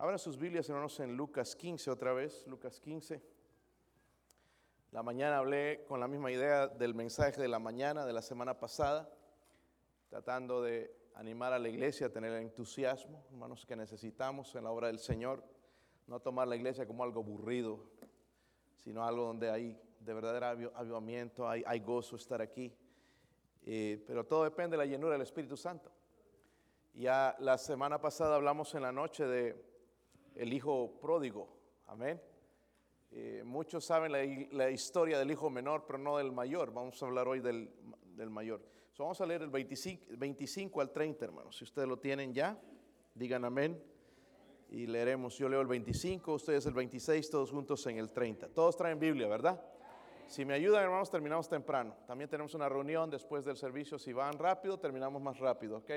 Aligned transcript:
Abra 0.00 0.16
sus 0.16 0.38
Biblias, 0.38 0.66
hermanos, 0.66 0.98
en 1.00 1.14
Lucas 1.14 1.54
15 1.54 1.90
otra 1.90 2.14
vez, 2.14 2.46
Lucas 2.46 2.80
15. 2.80 3.20
La 4.92 5.02
mañana 5.02 5.36
hablé 5.36 5.84
con 5.86 6.00
la 6.00 6.08
misma 6.08 6.32
idea 6.32 6.68
del 6.68 6.94
mensaje 6.94 7.38
de 7.38 7.48
la 7.48 7.58
mañana 7.58 8.06
de 8.06 8.14
la 8.14 8.22
semana 8.22 8.58
pasada, 8.58 9.12
tratando 10.08 10.62
de 10.62 10.90
animar 11.16 11.52
a 11.52 11.58
la 11.58 11.68
iglesia 11.68 12.06
a 12.06 12.10
tener 12.10 12.32
el 12.32 12.44
entusiasmo, 12.44 13.26
hermanos, 13.30 13.66
que 13.66 13.76
necesitamos 13.76 14.54
en 14.54 14.64
la 14.64 14.70
obra 14.70 14.86
del 14.86 15.00
Señor. 15.00 15.44
No 16.06 16.18
tomar 16.18 16.48
la 16.48 16.56
iglesia 16.56 16.86
como 16.86 17.04
algo 17.04 17.20
aburrido, 17.20 17.84
sino 18.76 19.04
algo 19.04 19.24
donde 19.24 19.50
hay 19.50 19.78
de 20.00 20.14
verdadero 20.14 20.72
avivamiento, 20.76 21.46
hay, 21.46 21.80
gozo 21.80 22.16
estar 22.16 22.40
aquí. 22.40 22.74
Eh, 23.66 24.02
pero 24.06 24.24
todo 24.24 24.44
depende 24.44 24.78
de 24.78 24.82
la 24.82 24.90
llenura 24.90 25.12
del 25.12 25.22
Espíritu 25.22 25.58
Santo. 25.58 25.92
Ya 26.94 27.36
la 27.38 27.58
semana 27.58 28.00
pasada 28.00 28.36
hablamos 28.36 28.74
en 28.74 28.80
la 28.80 28.92
noche 28.92 29.26
de 29.26 29.69
el 30.40 30.54
hijo 30.54 30.98
pródigo, 31.02 31.48
amén. 31.86 32.18
Eh, 33.10 33.42
muchos 33.44 33.84
saben 33.84 34.10
la, 34.10 34.70
historia 34.70 35.18
del 35.18 35.30
hijo 35.30 35.50
menor, 35.50 35.84
pero 35.86 35.98
no 35.98 36.16
del 36.16 36.32
mayor. 36.32 36.72
Vamos 36.72 37.02
a 37.02 37.06
hablar 37.06 37.28
hoy 37.28 37.40
del, 37.40 37.70
mayor. 38.30 38.62
vamos 38.98 39.20
a 39.20 39.26
leer 39.26 39.42
el 39.42 39.50
25, 39.50 40.06
25 40.16 40.80
al 40.80 40.92
30, 40.92 41.26
hermanos. 41.26 41.58
Si 41.58 41.64
ustedes 41.64 41.86
lo 41.86 41.98
tienen 41.98 42.32
ya, 42.32 42.58
digan 43.14 43.44
amén. 43.44 43.82
Y 44.70 44.86
leeremos, 44.86 45.36
yo 45.36 45.46
leo 45.46 45.60
el 45.60 45.66
25, 45.66 46.32
ustedes 46.32 46.64
el 46.64 46.72
26, 46.72 47.28
todos 47.28 47.50
juntos 47.50 47.86
en 47.86 47.98
el 47.98 48.10
30. 48.10 48.48
Todos 48.48 48.78
traen 48.78 48.98
Biblia, 48.98 49.28
¿verdad? 49.28 49.62
Si 50.26 50.46
me 50.46 50.54
ayudan, 50.54 50.84
hermanos, 50.84 51.10
terminamos 51.10 51.50
temprano. 51.50 51.94
También 52.06 52.30
tenemos 52.30 52.54
una 52.54 52.68
reunión 52.68 53.10
después 53.10 53.44
del 53.44 53.58
servicio. 53.58 53.98
Si 53.98 54.14
van 54.14 54.38
rápido, 54.38 54.78
terminamos 54.78 55.20
más 55.20 55.38
rápido, 55.38 55.78
¿ok? 55.78 55.90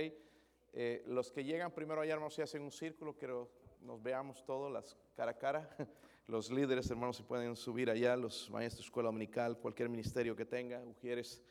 Eh, 0.74 1.04
los 1.06 1.32
que 1.32 1.46
llegan 1.46 1.72
primero 1.72 2.02
allá, 2.02 2.16
hermanos, 2.16 2.34
se 2.34 2.42
hacen 2.42 2.62
un 2.62 2.72
círculo, 2.72 3.16
quiero 3.16 3.63
nos 3.84 4.02
veamos 4.02 4.44
todos 4.46 4.72
las 4.72 4.98
cara 5.16 5.32
a 5.32 5.38
cara. 5.38 5.70
Los 6.28 6.50
líderes, 6.50 6.90
hermanos, 6.90 7.18
se 7.18 7.24
pueden 7.24 7.54
subir 7.58 7.90
allá, 7.90 8.16
los 8.16 8.50
maestros 8.50 8.86
de 8.86 8.88
escuela 8.88 9.08
dominical, 9.08 9.58
cualquier 9.58 9.90
ministerio 9.90 10.34
que 10.38 10.46
tenga, 10.46 10.82
Ujieres, 10.82 11.44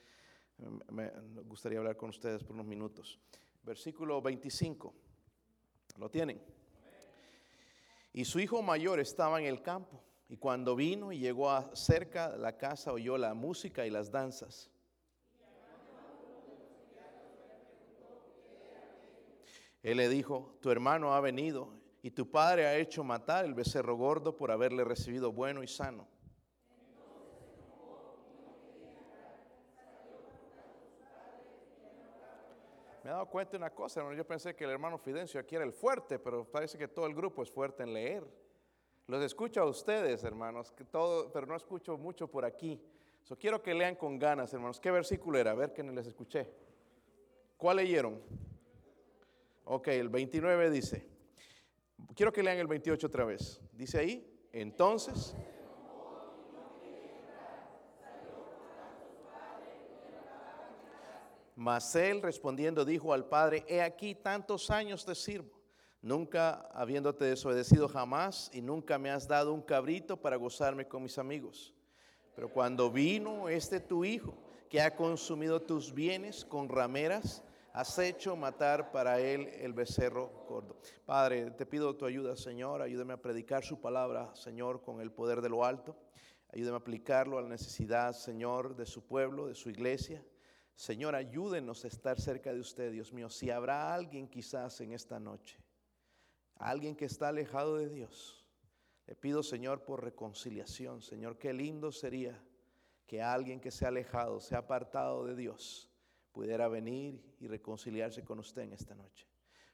me 0.90 1.10
gustaría 1.44 1.78
hablar 1.78 1.94
con 1.94 2.08
ustedes 2.08 2.42
por 2.42 2.54
unos 2.54 2.64
minutos. 2.64 3.20
Versículo 3.62 4.22
25, 4.22 4.94
¿lo 5.98 6.10
tienen? 6.10 6.40
Y 8.14 8.24
su 8.24 8.40
hijo 8.40 8.62
mayor 8.62 8.98
estaba 8.98 9.38
en 9.38 9.46
el 9.46 9.60
campo, 9.60 10.02
y 10.30 10.38
cuando 10.38 10.74
vino 10.74 11.12
y 11.12 11.18
llegó 11.18 11.50
a 11.50 11.76
cerca 11.76 12.30
de 12.30 12.38
la 12.38 12.56
casa, 12.56 12.94
oyó 12.94 13.18
la 13.18 13.34
música 13.34 13.86
y 13.86 13.90
las 13.90 14.10
danzas. 14.10 14.70
Él 19.82 19.98
le 19.98 20.08
dijo, 20.08 20.56
tu 20.62 20.70
hermano 20.70 21.12
ha 21.12 21.20
venido 21.20 21.81
y 22.02 22.10
tu 22.10 22.28
padre 22.28 22.66
ha 22.66 22.76
hecho 22.76 23.04
matar 23.04 23.44
el 23.44 23.54
becerro 23.54 23.96
gordo 23.96 24.36
por 24.36 24.50
haberle 24.50 24.82
recibido 24.82 25.32
bueno 25.32 25.62
y 25.62 25.68
sano. 25.68 26.08
Me 33.04 33.10
he 33.10 33.12
dado 33.12 33.26
cuenta 33.26 33.52
de 33.52 33.56
una 33.58 33.70
cosa, 33.70 34.12
yo 34.14 34.26
pensé 34.26 34.54
que 34.54 34.64
el 34.64 34.70
hermano 34.70 34.98
Fidencio 34.98 35.40
aquí 35.40 35.56
era 35.56 35.64
el 35.64 35.72
fuerte, 35.72 36.18
pero 36.18 36.44
parece 36.44 36.78
que 36.78 36.86
todo 36.86 37.06
el 37.06 37.14
grupo 37.14 37.42
es 37.42 37.50
fuerte 37.50 37.82
en 37.82 37.92
leer. 37.92 38.24
Los 39.08 39.22
escucho 39.22 39.60
a 39.60 39.64
ustedes, 39.64 40.22
hermanos, 40.22 40.72
pero 40.76 41.46
no 41.46 41.56
escucho 41.56 41.98
mucho 41.98 42.28
por 42.28 42.44
aquí. 42.44 42.80
So, 43.24 43.36
quiero 43.36 43.62
que 43.62 43.74
lean 43.74 43.96
con 43.96 44.18
ganas, 44.18 44.52
hermanos. 44.52 44.80
¿Qué 44.80 44.90
versículo 44.90 45.38
era? 45.38 45.52
A 45.52 45.54
ver 45.54 45.72
que 45.72 45.82
les 45.82 46.06
escuché. 46.06 46.48
¿Cuál 47.56 47.76
leyeron? 47.78 48.20
Ok, 49.64 49.88
el 49.88 50.08
29 50.08 50.70
dice, 50.70 51.11
Quiero 52.14 52.32
que 52.32 52.42
lean 52.42 52.58
el 52.58 52.66
28 52.66 53.06
otra 53.06 53.24
vez. 53.24 53.60
Dice 53.72 53.98
ahí, 53.98 54.48
entonces... 54.52 55.34
Mas 61.54 61.94
él 61.94 62.22
respondiendo 62.22 62.84
dijo 62.84 63.12
al 63.12 63.26
padre, 63.26 63.64
he 63.68 63.82
aquí 63.82 64.14
tantos 64.14 64.70
años 64.70 65.04
te 65.04 65.14
sirvo, 65.14 65.60
nunca 66.00 66.68
habiéndote 66.72 67.26
desobedecido 67.26 67.88
jamás 67.88 68.50
y 68.52 68.62
nunca 68.62 68.98
me 68.98 69.10
has 69.10 69.28
dado 69.28 69.52
un 69.52 69.62
cabrito 69.62 70.16
para 70.16 70.36
gozarme 70.36 70.88
con 70.88 71.02
mis 71.02 71.18
amigos. 71.18 71.72
Pero 72.34 72.50
cuando 72.50 72.90
vino 72.90 73.48
este 73.48 73.78
tu 73.78 74.04
hijo, 74.04 74.34
que 74.68 74.80
ha 74.80 74.96
consumido 74.96 75.60
tus 75.60 75.92
bienes 75.92 76.44
con 76.46 76.68
rameras, 76.68 77.44
has 77.72 77.98
hecho 77.98 78.36
matar 78.36 78.92
para 78.92 79.20
él 79.20 79.48
el 79.60 79.72
becerro 79.72 80.44
gordo. 80.48 80.76
Padre, 81.04 81.50
te 81.52 81.66
pido 81.66 81.96
tu 81.96 82.04
ayuda, 82.04 82.36
Señor. 82.36 82.82
Ayúdame 82.82 83.14
a 83.14 83.22
predicar 83.22 83.64
su 83.64 83.80
palabra, 83.80 84.34
Señor, 84.34 84.82
con 84.82 85.00
el 85.00 85.10
poder 85.10 85.40
de 85.40 85.48
lo 85.48 85.64
alto. 85.64 85.96
Ayúdame 86.52 86.76
a 86.76 86.80
aplicarlo 86.80 87.38
a 87.38 87.42
la 87.42 87.48
necesidad, 87.48 88.12
Señor, 88.12 88.76
de 88.76 88.84
su 88.84 89.06
pueblo, 89.06 89.46
de 89.46 89.54
su 89.54 89.70
iglesia. 89.70 90.24
Señor, 90.74 91.14
ayúdenos 91.14 91.84
a 91.84 91.88
estar 91.88 92.20
cerca 92.20 92.52
de 92.52 92.60
usted, 92.60 92.92
Dios 92.92 93.12
mío. 93.12 93.30
Si 93.30 93.50
habrá 93.50 93.94
alguien 93.94 94.28
quizás 94.28 94.80
en 94.80 94.92
esta 94.92 95.18
noche, 95.18 95.58
alguien 96.56 96.94
que 96.94 97.06
está 97.06 97.28
alejado 97.28 97.76
de 97.76 97.88
Dios, 97.88 98.46
le 99.06 99.16
pido, 99.16 99.42
Señor, 99.42 99.84
por 99.84 100.02
reconciliación. 100.02 101.02
Señor, 101.02 101.38
qué 101.38 101.52
lindo 101.52 101.90
sería 101.90 102.42
que 103.06 103.22
alguien 103.22 103.60
que 103.60 103.70
se 103.70 103.84
ha 103.84 103.88
alejado, 103.88 104.40
se 104.40 104.54
ha 104.54 104.58
apartado 104.58 105.26
de 105.26 105.36
Dios, 105.36 105.91
pudiera 106.32 106.68
venir 106.68 107.22
y 107.40 107.46
reconciliarse 107.46 108.24
con 108.24 108.38
usted 108.38 108.62
en 108.62 108.72
esta 108.72 108.94
noche. 108.94 109.26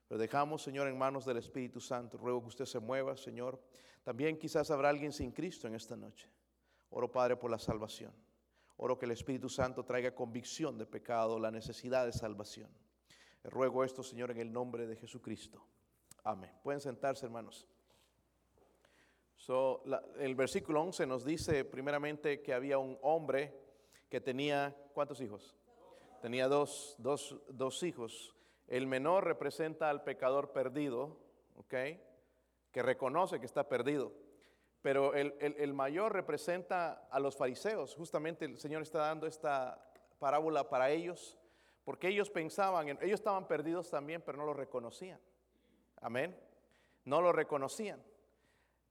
Lo 0.09 0.19
dejamos, 0.19 0.63
Señor, 0.63 0.89
en 0.89 0.99
manos 0.99 1.25
del 1.25 1.37
Espíritu 1.37 1.81
Santo. 1.81 2.17
Ruego 2.17 2.41
que 2.43 2.49
usted 2.49 2.65
se 2.65 2.81
mueva, 2.81 3.17
Señor. 3.17 3.63
También 4.03 4.39
quizás 4.39 4.71
habrá 4.71 4.89
alguien 4.89 5.13
sin 5.13 5.33
Cristo 5.33 5.69
en 5.69 5.75
esta 5.75 5.97
noche. 5.97 6.31
Oro, 6.91 7.13
Padre, 7.13 7.37
por 7.37 7.51
la 7.51 7.59
salvación. 7.59 8.13
Oro 8.79 8.99
que 8.99 9.05
el 9.05 9.13
Espíritu 9.13 9.49
Santo 9.49 9.85
traiga 9.85 10.15
convicción 10.15 10.79
de 10.79 10.87
pecado, 10.87 11.39
la 11.39 11.51
necesidad 11.51 12.07
de 12.07 12.13
salvación. 12.13 12.71
Ruego 13.45 13.85
esto, 13.85 14.03
Señor, 14.03 14.31
en 14.31 14.39
el 14.39 14.53
nombre 14.53 14.87
de 14.87 14.97
Jesucristo. 14.97 15.63
Amén. 16.25 16.53
Pueden 16.63 16.81
sentarse, 16.81 17.27
hermanos. 17.27 17.67
el 20.19 20.35
versículo 20.35 20.83
11 20.83 21.07
nos 21.07 21.25
dice 21.25 21.65
primeramente 21.65 22.41
que 22.41 22.55
había 22.55 22.79
un 22.79 22.99
hombre 23.03 23.55
que 24.09 24.21
tenía, 24.21 24.75
¿cuántos 24.95 25.21
hijos? 25.21 25.58
Tenía 26.21 26.49
dos, 26.49 26.97
hijos. 27.83 28.35
El 28.67 28.87
menor 28.87 29.25
representa 29.25 29.91
al 29.91 30.03
pecador 30.03 30.53
perdido, 30.53 31.17
¿ok? 31.57 31.75
Que 32.71 32.83
reconoce 32.83 33.41
que 33.41 33.47
está 33.47 33.69
perdido. 33.69 34.13
Pero 34.83 35.15
el, 35.15 35.75
mayor 35.75 36.13
representa 36.13 37.09
a 37.11 37.19
los 37.19 37.37
fariseos. 37.37 37.95
Justamente 37.95 38.45
el 38.45 38.59
Señor 38.59 38.83
está 38.83 39.01
dando 39.01 39.27
esta 39.27 39.85
parábola 40.19 40.69
para 40.69 40.91
ellos, 40.91 41.39
porque 41.85 42.09
ellos 42.09 42.31
pensaban, 42.31 42.89
ellos 42.89 43.21
estaban 43.21 43.49
perdidos 43.49 43.91
también, 43.91 44.23
pero 44.25 44.39
no 44.39 44.45
lo 44.45 44.55
reconocían. 44.55 45.21
Amén. 46.01 46.39
No 47.05 47.21
lo 47.21 47.33
reconocían. 47.33 48.03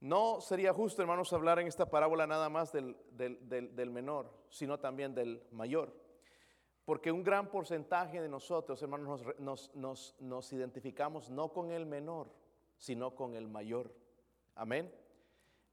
No 0.00 0.40
sería 0.40 0.72
justo, 0.72 1.02
hermanos, 1.02 1.32
hablar 1.32 1.58
en 1.58 1.66
esta 1.66 1.90
parábola 1.90 2.26
nada 2.26 2.48
más 2.48 2.72
del, 2.72 2.96
del 3.10 3.90
menor, 3.90 4.32
sino 4.50 4.78
también 4.78 5.14
del 5.14 5.42
mayor. 5.50 6.07
Porque 6.88 7.12
un 7.12 7.22
gran 7.22 7.50
porcentaje 7.50 8.18
de 8.18 8.30
nosotros, 8.30 8.80
hermanos, 8.80 9.22
nos, 9.74 10.52
identificamos 10.54 11.28
no 11.28 11.52
con 11.52 11.70
el 11.70 11.84
menor, 11.84 12.30
sino 12.78 13.14
con 13.14 13.34
el 13.34 13.46
mayor. 13.46 13.94
Amén. 14.54 14.90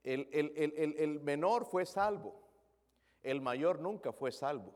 El, 0.04 0.28
el, 0.34 1.22
menor 1.22 1.64
fue 1.68 1.86
salvo, 1.86 2.36
el 3.24 3.40
mayor 3.40 3.80
nunca 3.80 4.12
fue 4.12 4.30
salvo. 4.34 4.74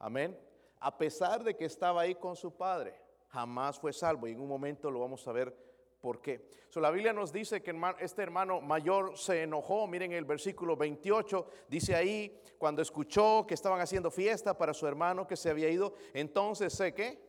Amén. 0.00 0.36
A 0.80 0.98
pesar 0.98 1.44
de 1.44 1.54
que 1.54 1.66
estaba 1.66 2.00
ahí 2.00 2.16
con 2.16 2.34
su 2.34 2.56
padre, 2.56 3.00
jamás 3.28 3.78
fue 3.78 3.92
salvo. 3.92 4.26
Y 4.26 4.32
en 4.32 4.40
un 4.40 4.48
momento 4.48 4.90
lo 4.90 4.98
vamos 4.98 5.28
a 5.28 5.30
ver 5.30 5.56
¿Por 6.06 6.20
qué? 6.20 6.40
la 6.76 6.92
Biblia 6.92 7.12
nos 7.12 7.32
dice 7.32 7.64
que 7.64 7.74
este 7.98 8.22
hermano 8.22 8.60
mayor 8.60 9.18
se 9.18 9.42
enojó. 9.42 9.88
Miren 9.88 10.12
el 10.12 10.24
versículo 10.24 10.76
28, 10.76 11.48
dice 11.66 11.96
ahí, 11.96 12.40
cuando 12.58 12.80
escuchó 12.80 13.44
que 13.44 13.54
estaban 13.54 13.80
haciendo 13.80 14.12
fiesta 14.12 14.56
para 14.56 14.72
su 14.72 14.86
hermano 14.86 15.26
que 15.26 15.34
se 15.34 15.50
había 15.50 15.68
ido, 15.68 15.94
entonces 16.14 16.72
sé 16.74 16.94
que 16.94 17.26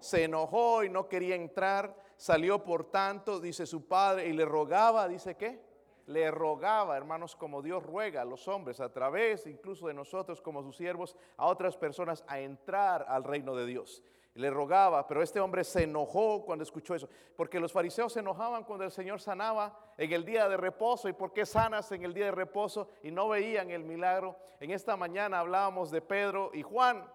se 0.00 0.24
enojó 0.24 0.84
y 0.84 0.88
no 0.88 1.06
quería 1.06 1.34
entrar, 1.34 1.94
salió 2.16 2.64
por 2.64 2.90
tanto, 2.90 3.40
dice 3.40 3.66
su 3.66 3.86
padre, 3.86 4.26
y 4.26 4.32
le 4.32 4.46
rogaba, 4.46 5.06
dice 5.06 5.36
que 5.36 5.60
le 6.06 6.30
rogaba, 6.30 6.96
hermanos, 6.96 7.36
como 7.36 7.60
Dios 7.60 7.82
ruega 7.82 8.22
a 8.22 8.24
los 8.24 8.48
hombres, 8.48 8.80
a 8.80 8.90
través 8.90 9.46
incluso 9.46 9.86
de 9.86 9.92
nosotros 9.92 10.40
como 10.40 10.62
sus 10.62 10.78
siervos, 10.78 11.14
a 11.36 11.44
otras 11.44 11.76
personas 11.76 12.24
a 12.26 12.40
entrar 12.40 13.04
al 13.06 13.22
reino 13.22 13.54
de 13.54 13.66
Dios 13.66 14.02
le 14.34 14.50
rogaba, 14.50 15.06
pero 15.06 15.22
este 15.22 15.38
hombre 15.38 15.62
se 15.62 15.84
enojó 15.84 16.44
cuando 16.44 16.64
escuchó 16.64 16.94
eso, 16.94 17.08
porque 17.36 17.60
los 17.60 17.72
fariseos 17.72 18.12
se 18.12 18.20
enojaban 18.20 18.64
cuando 18.64 18.84
el 18.84 18.90
Señor 18.90 19.20
sanaba 19.20 19.78
en 19.96 20.12
el 20.12 20.24
día 20.24 20.48
de 20.48 20.56
reposo. 20.56 21.08
¿Y 21.08 21.12
por 21.12 21.32
qué 21.32 21.46
sanas 21.46 21.92
en 21.92 22.04
el 22.04 22.12
día 22.12 22.26
de 22.26 22.30
reposo 22.32 22.88
y 23.02 23.12
no 23.12 23.28
veían 23.28 23.70
el 23.70 23.84
milagro? 23.84 24.36
En 24.58 24.72
esta 24.72 24.96
mañana 24.96 25.38
hablábamos 25.38 25.90
de 25.90 26.02
Pedro 26.02 26.50
y 26.52 26.62
Juan. 26.62 27.08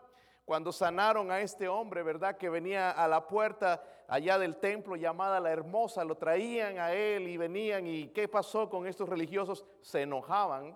cuando 0.46 0.72
sanaron 0.72 1.30
a 1.30 1.42
este 1.42 1.68
hombre, 1.68 2.02
¿verdad? 2.02 2.36
Que 2.36 2.50
venía 2.50 2.90
a 2.90 3.08
la 3.08 3.28
puerta 3.28 3.84
allá 4.08 4.40
del 4.40 4.58
templo 4.58 4.96
llamada 4.96 5.40
la 5.40 5.52
hermosa, 5.52 6.04
lo 6.04 6.16
traían 6.16 6.80
a 6.80 6.92
él 6.92 7.28
y 7.28 7.38
venían 7.38 7.86
y 7.86 8.08
¿qué 8.08 8.28
pasó 8.28 8.68
con 8.68 8.88
estos 8.88 9.08
religiosos? 9.08 9.64
Se 9.82 10.02
enojaban, 10.02 10.76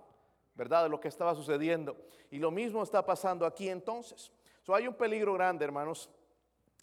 ¿verdad? 0.53 0.83
De 0.83 0.89
lo 0.89 0.99
que 0.99 1.07
estaba 1.07 1.33
sucediendo. 1.33 1.97
Y 2.29 2.37
lo 2.37 2.51
mismo 2.51 2.83
está 2.83 3.03
pasando 3.03 3.47
aquí 3.47 3.67
entonces. 3.69 4.31
So, 4.61 4.75
hay 4.75 4.87
un 4.87 4.93
peligro 4.93 5.33
grande, 5.33 5.65
hermanos, 5.65 6.09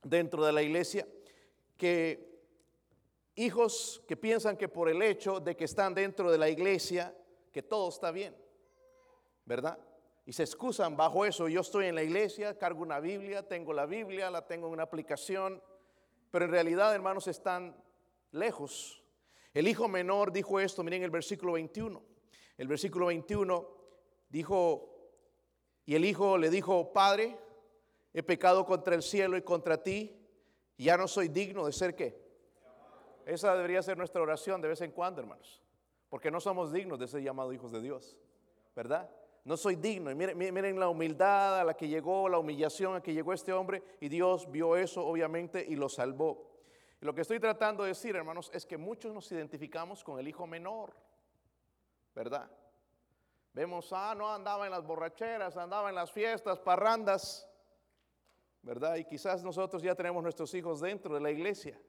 dentro 0.03 0.45
de 0.45 0.53
la 0.53 0.63
iglesia, 0.63 1.07
que 1.77 2.41
hijos 3.35 4.03
que 4.07 4.17
piensan 4.17 4.57
que 4.57 4.69
por 4.69 4.89
el 4.89 5.03
hecho 5.03 5.41
de 5.41 5.57
que 5.57 5.65
están 5.65 5.95
dentro 5.95 6.31
de 6.31 6.39
la 6.39 6.49
iglesia, 6.49 7.15
que 7.53 7.63
todo 7.63 7.89
está 7.89 8.11
bien, 8.11 8.37
¿verdad? 9.45 9.79
y 10.31 10.33
se 10.33 10.45
excusan 10.45 10.97
bajo 10.97 11.25
eso. 11.25 11.49
Yo 11.49 11.61
estoy 11.61 11.87
en 11.87 11.97
la 11.97 12.05
iglesia, 12.05 12.57
cargo 12.57 12.83
una 12.83 13.01
Biblia, 13.01 13.49
tengo 13.49 13.73
la 13.73 13.85
Biblia, 13.85 14.31
la 14.31 14.47
tengo 14.47 14.69
en 14.69 14.75
una 14.75 14.85
aplicación, 14.85 15.61
pero 16.31 16.45
en 16.45 16.53
realidad, 16.53 16.95
hermanos, 16.95 17.27
están 17.27 17.77
lejos. 18.31 19.03
El 19.53 19.67
hijo 19.67 19.89
menor 19.89 20.31
dijo 20.31 20.61
esto, 20.61 20.85
miren 20.85 21.03
el 21.03 21.11
versículo 21.11 21.55
21. 21.55 22.01
El 22.59 22.69
versículo 22.69 23.07
21 23.07 23.69
dijo, 24.29 25.11
y 25.85 25.97
el 25.97 26.05
hijo 26.05 26.39
le 26.39 26.49
dijo, 26.49 26.93
Padre, 26.93 27.37
he 28.13 28.23
pecado 28.23 28.65
contra 28.67 28.95
el 28.95 29.03
cielo 29.03 29.37
y 29.37 29.43
contra 29.43 29.83
ti, 29.83 30.17
ya 30.77 30.97
no 30.97 31.07
soy 31.07 31.29
digno 31.29 31.67
de 31.67 31.73
ser 31.73 31.95
qué. 31.95 32.21
Esa 33.27 33.55
debería 33.55 33.83
ser 33.83 33.97
nuestra 33.97 34.23
oración 34.23 34.61
de 34.61 34.69
vez 34.69 34.81
en 34.81 34.91
cuando, 34.91 35.21
hermanos, 35.21 35.63
porque 36.09 36.31
no 36.31 36.41
somos 36.41 36.73
dignos 36.73 36.99
de 36.99 37.07
ser 37.07 37.23
llamados 37.23 37.55
hijos 37.55 37.71
de 37.71 37.81
Dios, 37.81 38.17
¿verdad? 38.75 39.11
no 39.45 39.57
soy 39.57 39.77
digno. 39.77 40.11
Y 40.11 40.15
miren, 40.15 40.79
la 40.79 40.89
humildad 40.89 41.61
a 41.61 41.65
la 41.65 41.75
que 41.75 41.89
llegó, 41.89 42.29
la 42.29 42.39
humillación 42.39 42.93
a 42.93 42.95
la 42.97 43.03
que 43.03 43.15
llegó 43.15 43.33
este 43.33 43.53
hombre 43.53 43.83
y 44.01 44.09
Dios 44.09 44.51
vio 44.51 44.77
eso 44.77 45.05
obviamente 45.05 45.65
y 45.67 45.77
lo 45.77 45.89
salvó. 45.89 46.51
Lo 47.01 47.15
que 47.15 47.23
estoy 47.23 47.41
tratando 47.41 47.85
de 47.85 47.91
decir, 47.91 48.15
hermanos, 48.15 48.51
es 48.53 48.67
que 48.67 48.77
muchos 48.77 49.15
nos 49.15 49.31
identificamos 49.33 50.05
con 50.05 50.19
el 50.19 50.29
hijo 50.29 50.47
menor, 50.47 50.95
¿verdad? 52.15 52.51
Vemos, 53.55 53.91
ah, 53.93 54.15
no 54.17 54.33
andaba 54.33 54.67
en 54.67 54.73
las 54.73 54.85
borracheras, 54.85 55.57
andaba 55.57 55.89
en 55.89 55.95
las 55.95 56.13
fiestas, 56.13 56.59
parrandas, 56.59 57.50
¿verdad? 58.63 58.97
Y 58.97 59.05
quizás 59.05 59.43
nosotros 59.43 59.83
ya 59.83 59.95
tenemos 59.95 60.23
nuestros 60.23 60.53
hijos 60.55 60.81
dentro 60.81 61.15
de 61.15 61.21
la 61.21 61.31
iglesia. 61.31 61.81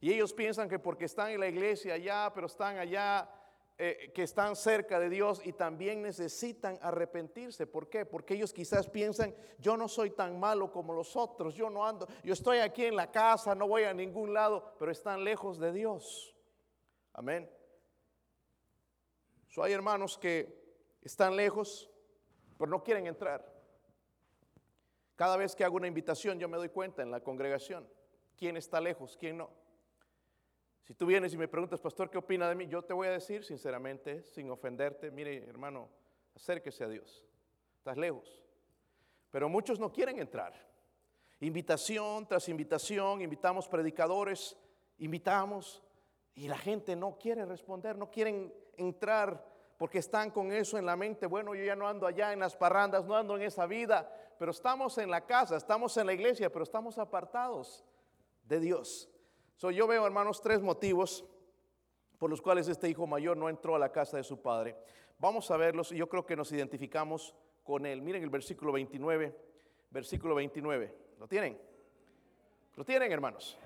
Y 0.00 0.12
ellos 0.12 0.32
piensan 0.32 0.68
que 0.68 0.78
porque 0.78 1.04
están 1.04 1.30
en 1.30 1.40
la 1.40 1.48
iglesia 1.48 1.94
allá, 1.94 2.32
pero 2.34 2.46
están 2.46 2.78
allá 2.78 3.28
eh, 3.82 4.12
que 4.14 4.22
están 4.22 4.56
cerca 4.56 4.98
de 4.98 5.08
Dios 5.08 5.40
y 5.44 5.52
también 5.52 6.02
necesitan 6.02 6.78
arrepentirse. 6.82 7.66
¿Por 7.66 7.88
qué? 7.88 8.04
Porque 8.04 8.34
ellos 8.34 8.52
quizás 8.52 8.88
piensan, 8.88 9.34
yo 9.58 9.76
no 9.76 9.88
soy 9.88 10.10
tan 10.10 10.38
malo 10.38 10.70
como 10.72 10.92
los 10.92 11.16
otros, 11.16 11.54
yo 11.54 11.70
no 11.70 11.86
ando, 11.86 12.06
yo 12.22 12.32
estoy 12.32 12.58
aquí 12.58 12.84
en 12.84 12.96
la 12.96 13.10
casa, 13.10 13.54
no 13.54 13.68
voy 13.68 13.84
a 13.84 13.94
ningún 13.94 14.34
lado, 14.34 14.74
pero 14.78 14.90
están 14.90 15.24
lejos 15.24 15.58
de 15.58 15.72
Dios. 15.72 16.34
Amén. 17.12 17.50
So, 19.48 19.62
hay 19.62 19.72
hermanos 19.72 20.16
que 20.16 20.60
están 21.02 21.34
lejos, 21.34 21.90
pero 22.58 22.70
no 22.70 22.82
quieren 22.82 23.06
entrar. 23.06 23.59
Cada 25.20 25.36
vez 25.36 25.54
que 25.54 25.64
hago 25.64 25.76
una 25.76 25.86
invitación, 25.86 26.38
yo 26.38 26.48
me 26.48 26.56
doy 26.56 26.70
cuenta 26.70 27.02
en 27.02 27.10
la 27.10 27.20
congregación 27.20 27.86
quién 28.38 28.56
está 28.56 28.80
lejos, 28.80 29.18
quién 29.18 29.36
no. 29.36 29.50
Si 30.80 30.94
tú 30.94 31.04
vienes 31.04 31.34
y 31.34 31.36
me 31.36 31.46
preguntas, 31.46 31.78
pastor, 31.78 32.08
¿qué 32.08 32.16
opina 32.16 32.48
de 32.48 32.54
mí? 32.54 32.66
Yo 32.68 32.80
te 32.80 32.94
voy 32.94 33.06
a 33.08 33.10
decir 33.10 33.44
sinceramente, 33.44 34.22
sin 34.22 34.50
ofenderte, 34.50 35.10
mire 35.10 35.44
hermano, 35.46 35.90
acérquese 36.34 36.84
a 36.84 36.88
Dios. 36.88 37.22
Estás 37.76 37.98
lejos. 37.98 38.42
Pero 39.30 39.50
muchos 39.50 39.78
no 39.78 39.92
quieren 39.92 40.18
entrar. 40.18 40.54
Invitación 41.40 42.26
tras 42.26 42.48
invitación, 42.48 43.20
invitamos 43.20 43.68
predicadores, 43.68 44.56
invitamos 44.96 45.82
y 46.34 46.48
la 46.48 46.56
gente 46.56 46.96
no 46.96 47.18
quiere 47.18 47.44
responder, 47.44 47.98
no 47.98 48.10
quieren 48.10 48.54
entrar 48.78 49.49
porque 49.80 49.98
están 49.98 50.30
con 50.30 50.52
eso 50.52 50.78
en 50.78 50.86
la 50.86 50.94
mente. 50.94 51.26
Bueno, 51.26 51.56
yo 51.56 51.64
ya 51.64 51.74
no 51.74 51.88
ando 51.88 52.06
allá 52.06 52.32
en 52.32 52.38
las 52.38 52.54
parrandas, 52.54 53.04
no 53.04 53.16
ando 53.16 53.34
en 53.34 53.42
esa 53.42 53.66
vida, 53.66 54.08
pero 54.38 54.52
estamos 54.52 54.96
en 54.98 55.10
la 55.10 55.26
casa, 55.26 55.56
estamos 55.56 55.96
en 55.96 56.06
la 56.06 56.12
iglesia, 56.12 56.52
pero 56.52 56.62
estamos 56.62 56.98
apartados 56.98 57.84
de 58.44 58.60
Dios 58.60 59.10
yo 59.68 59.86
veo, 59.86 60.06
hermanos, 60.06 60.40
tres 60.40 60.62
motivos 60.62 61.26
por 62.16 62.30
los 62.30 62.40
cuales 62.40 62.66
este 62.68 62.88
hijo 62.88 63.06
mayor 63.06 63.36
no 63.36 63.50
entró 63.50 63.76
a 63.76 63.78
la 63.78 63.92
casa 63.92 64.16
de 64.16 64.24
su 64.24 64.40
padre. 64.40 64.76
Vamos 65.18 65.50
a 65.50 65.58
verlos 65.58 65.92
y 65.92 65.96
yo 65.96 66.08
creo 66.08 66.24
que 66.24 66.36
nos 66.36 66.50
identificamos 66.52 67.34
con 67.62 67.84
él. 67.84 68.00
Miren 68.00 68.22
el 68.22 68.30
versículo 68.30 68.72
29, 68.72 69.36
versículo 69.90 70.34
29. 70.34 70.94
¿Lo 71.18 71.28
tienen? 71.28 71.60
¿Lo 72.76 72.84
tienen, 72.84 73.12
hermanos? 73.12 73.58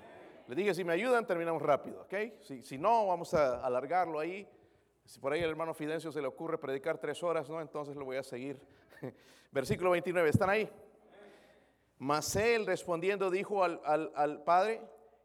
Le 0.47 0.55
dije, 0.55 0.73
si 0.73 0.83
me 0.83 0.93
ayudan, 0.93 1.25
terminamos 1.25 1.61
rápido, 1.61 2.01
¿ok? 2.01 2.41
Si, 2.41 2.61
si 2.61 2.77
no, 2.77 3.07
vamos 3.07 3.33
a 3.33 3.65
alargarlo 3.65 4.19
ahí. 4.19 4.47
Si 5.05 5.19
por 5.19 5.31
ahí 5.33 5.41
el 5.41 5.49
hermano 5.51 5.73
Fidencio 5.73 6.11
se 6.11 6.19
le 6.19 6.27
ocurre 6.27 6.57
predicar 6.57 6.97
tres 6.97 7.21
horas, 7.21 7.47
¿no? 7.47 7.61
Entonces 7.61 7.95
lo 7.95 8.05
voy 8.05 8.17
a 8.17 8.23
seguir. 8.23 8.59
Versículo 9.51 9.91
29, 9.91 10.29
¿están 10.29 10.49
ahí? 10.49 10.69
Mas 11.99 12.35
él 12.35 12.65
respondiendo 12.65 13.29
dijo 13.29 13.63
al, 13.63 13.79
al, 13.85 14.43
padre, 14.43 14.81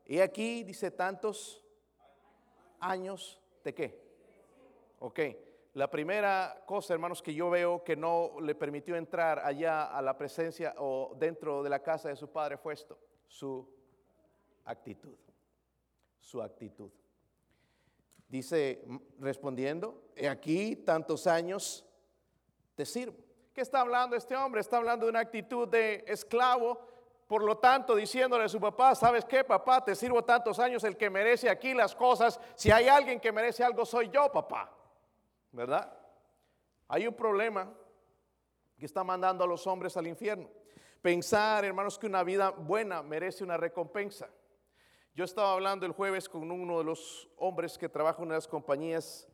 y 0.06 0.20
aquí 0.20 0.62
dice 0.64 0.90
tantos 0.90 1.64
años 2.78 3.40
de 3.64 3.74
qué. 3.74 4.10
Ok, 4.98 5.20
la 5.72 5.90
primera 5.90 6.62
cosa, 6.66 6.92
hermanos, 6.92 7.22
que 7.22 7.34
yo 7.34 7.48
veo 7.48 7.82
que 7.82 7.96
no 7.96 8.32
le 8.40 8.54
permitió 8.54 8.96
entrar 8.96 9.40
allá 9.40 9.84
a 9.86 10.02
la 10.02 10.16
presencia 10.16 10.74
o 10.78 11.14
dentro 11.18 11.62
de 11.62 11.70
la 11.70 11.82
casa 11.82 12.10
de 12.10 12.16
su 12.16 12.30
padre 12.30 12.58
fue 12.58 12.74
esto, 12.74 12.98
su 13.26 13.66
actitud, 14.64 15.16
su 16.20 16.42
actitud. 16.42 16.90
Dice, 18.30 18.82
respondiendo, 19.18 20.12
he 20.16 20.26
aquí 20.26 20.76
tantos 20.76 21.26
años 21.26 21.84
te 22.74 22.86
sirvo. 22.86 23.18
¿Qué 23.52 23.60
está 23.60 23.82
hablando 23.82 24.16
este 24.16 24.34
hombre? 24.34 24.62
Está 24.62 24.78
hablando 24.78 25.04
de 25.04 25.10
una 25.10 25.20
actitud 25.20 25.68
de 25.68 26.04
esclavo 26.06 26.78
por 27.30 27.44
lo 27.44 27.58
tanto, 27.58 27.94
diciéndole 27.94 28.42
a 28.42 28.48
su 28.48 28.58
papá, 28.58 28.92
¿sabes 28.96 29.24
qué, 29.24 29.44
papá? 29.44 29.84
Te 29.84 29.94
sirvo 29.94 30.24
tantos 30.24 30.58
años, 30.58 30.82
el 30.82 30.96
que 30.96 31.08
merece 31.08 31.48
aquí 31.48 31.74
las 31.74 31.94
cosas. 31.94 32.40
Si 32.56 32.72
hay 32.72 32.88
alguien 32.88 33.20
que 33.20 33.30
merece 33.30 33.62
algo, 33.62 33.86
soy 33.86 34.10
yo, 34.10 34.32
papá. 34.32 34.68
¿Verdad? 35.52 35.96
Hay 36.88 37.06
un 37.06 37.14
problema 37.14 37.72
que 38.76 38.84
está 38.84 39.04
mandando 39.04 39.44
a 39.44 39.46
los 39.46 39.64
hombres 39.68 39.96
al 39.96 40.08
infierno. 40.08 40.50
Pensar, 41.00 41.64
hermanos, 41.64 42.00
que 42.00 42.08
una 42.08 42.24
vida 42.24 42.50
buena 42.50 43.00
merece 43.00 43.44
una 43.44 43.56
recompensa. 43.56 44.28
Yo 45.20 45.24
estaba 45.24 45.52
hablando 45.52 45.84
el 45.84 45.92
jueves 45.92 46.30
con 46.30 46.50
uno 46.50 46.78
de 46.78 46.84
los 46.84 47.28
hombres 47.36 47.76
que 47.76 47.90
trabaja 47.90 48.16
en 48.22 48.28
una 48.28 48.36
de 48.36 48.38
las 48.38 48.48
compañías 48.48 49.28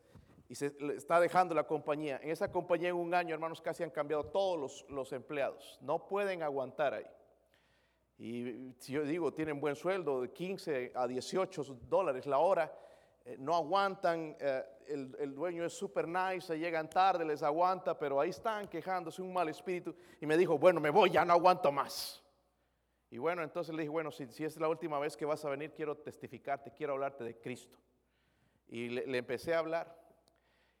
y 0.49 0.53
se 0.53 0.75
está 0.97 1.17
dejando 1.17 1.55
la 1.55 1.63
compañía. 1.63 2.19
En 2.21 2.29
esa 2.29 2.51
compañía 2.51 2.89
en 2.89 2.97
un 2.97 3.13
año, 3.13 3.33
hermanos, 3.33 3.61
casi 3.61 3.83
han 3.83 3.89
cambiado 3.89 4.25
todos 4.25 4.59
los, 4.59 4.85
los 4.89 5.13
empleados. 5.13 5.79
No 5.79 6.05
pueden 6.05 6.43
aguantar 6.43 6.93
ahí. 6.93 7.05
Y 8.17 8.73
yo 8.91 9.03
digo, 9.03 9.33
tienen 9.33 9.61
buen 9.61 9.77
sueldo 9.77 10.23
de 10.23 10.33
15 10.33 10.91
a 10.93 11.07
18 11.07 11.63
dólares 11.87 12.25
la 12.25 12.39
hora, 12.39 12.69
eh, 13.23 13.37
no 13.39 13.55
aguantan, 13.55 14.35
eh, 14.41 14.65
el, 14.87 15.33
dueño 15.33 15.63
es 15.63 15.71
super 15.71 16.05
nice, 16.05 16.59
llegan 16.59 16.89
tarde, 16.89 17.23
les 17.23 17.41
aguanta, 17.43 17.97
pero 17.97 18.19
ahí 18.19 18.31
están 18.31 18.67
quejándose 18.67 19.21
un 19.21 19.31
mal 19.31 19.47
espíritu. 19.47 19.95
Y 20.19 20.25
me 20.25 20.35
dijo, 20.35 20.57
bueno, 20.57 20.81
me 20.81 20.89
voy, 20.89 21.11
ya 21.11 21.23
no 21.23 21.31
aguanto 21.31 21.71
más. 21.71 22.21
Y 23.09 23.17
bueno, 23.17 23.41
entonces 23.43 23.73
le 23.73 23.83
dije, 23.83 23.91
bueno, 23.91 24.11
si, 24.11 24.27
si 24.27 24.43
es 24.43 24.57
la 24.57 24.67
última 24.67 24.99
vez 24.99 25.15
que 25.15 25.25
vas 25.25 25.43
a 25.45 25.49
venir, 25.49 25.71
quiero 25.71 25.95
testificarte, 25.95 26.71
quiero 26.71 26.93
hablarte 26.93 27.23
de 27.23 27.37
Cristo. 27.39 27.77
Y 28.67 28.89
le 28.89 29.17
empecé 29.17 29.53
a 29.53 29.59
hablar. 29.59 29.95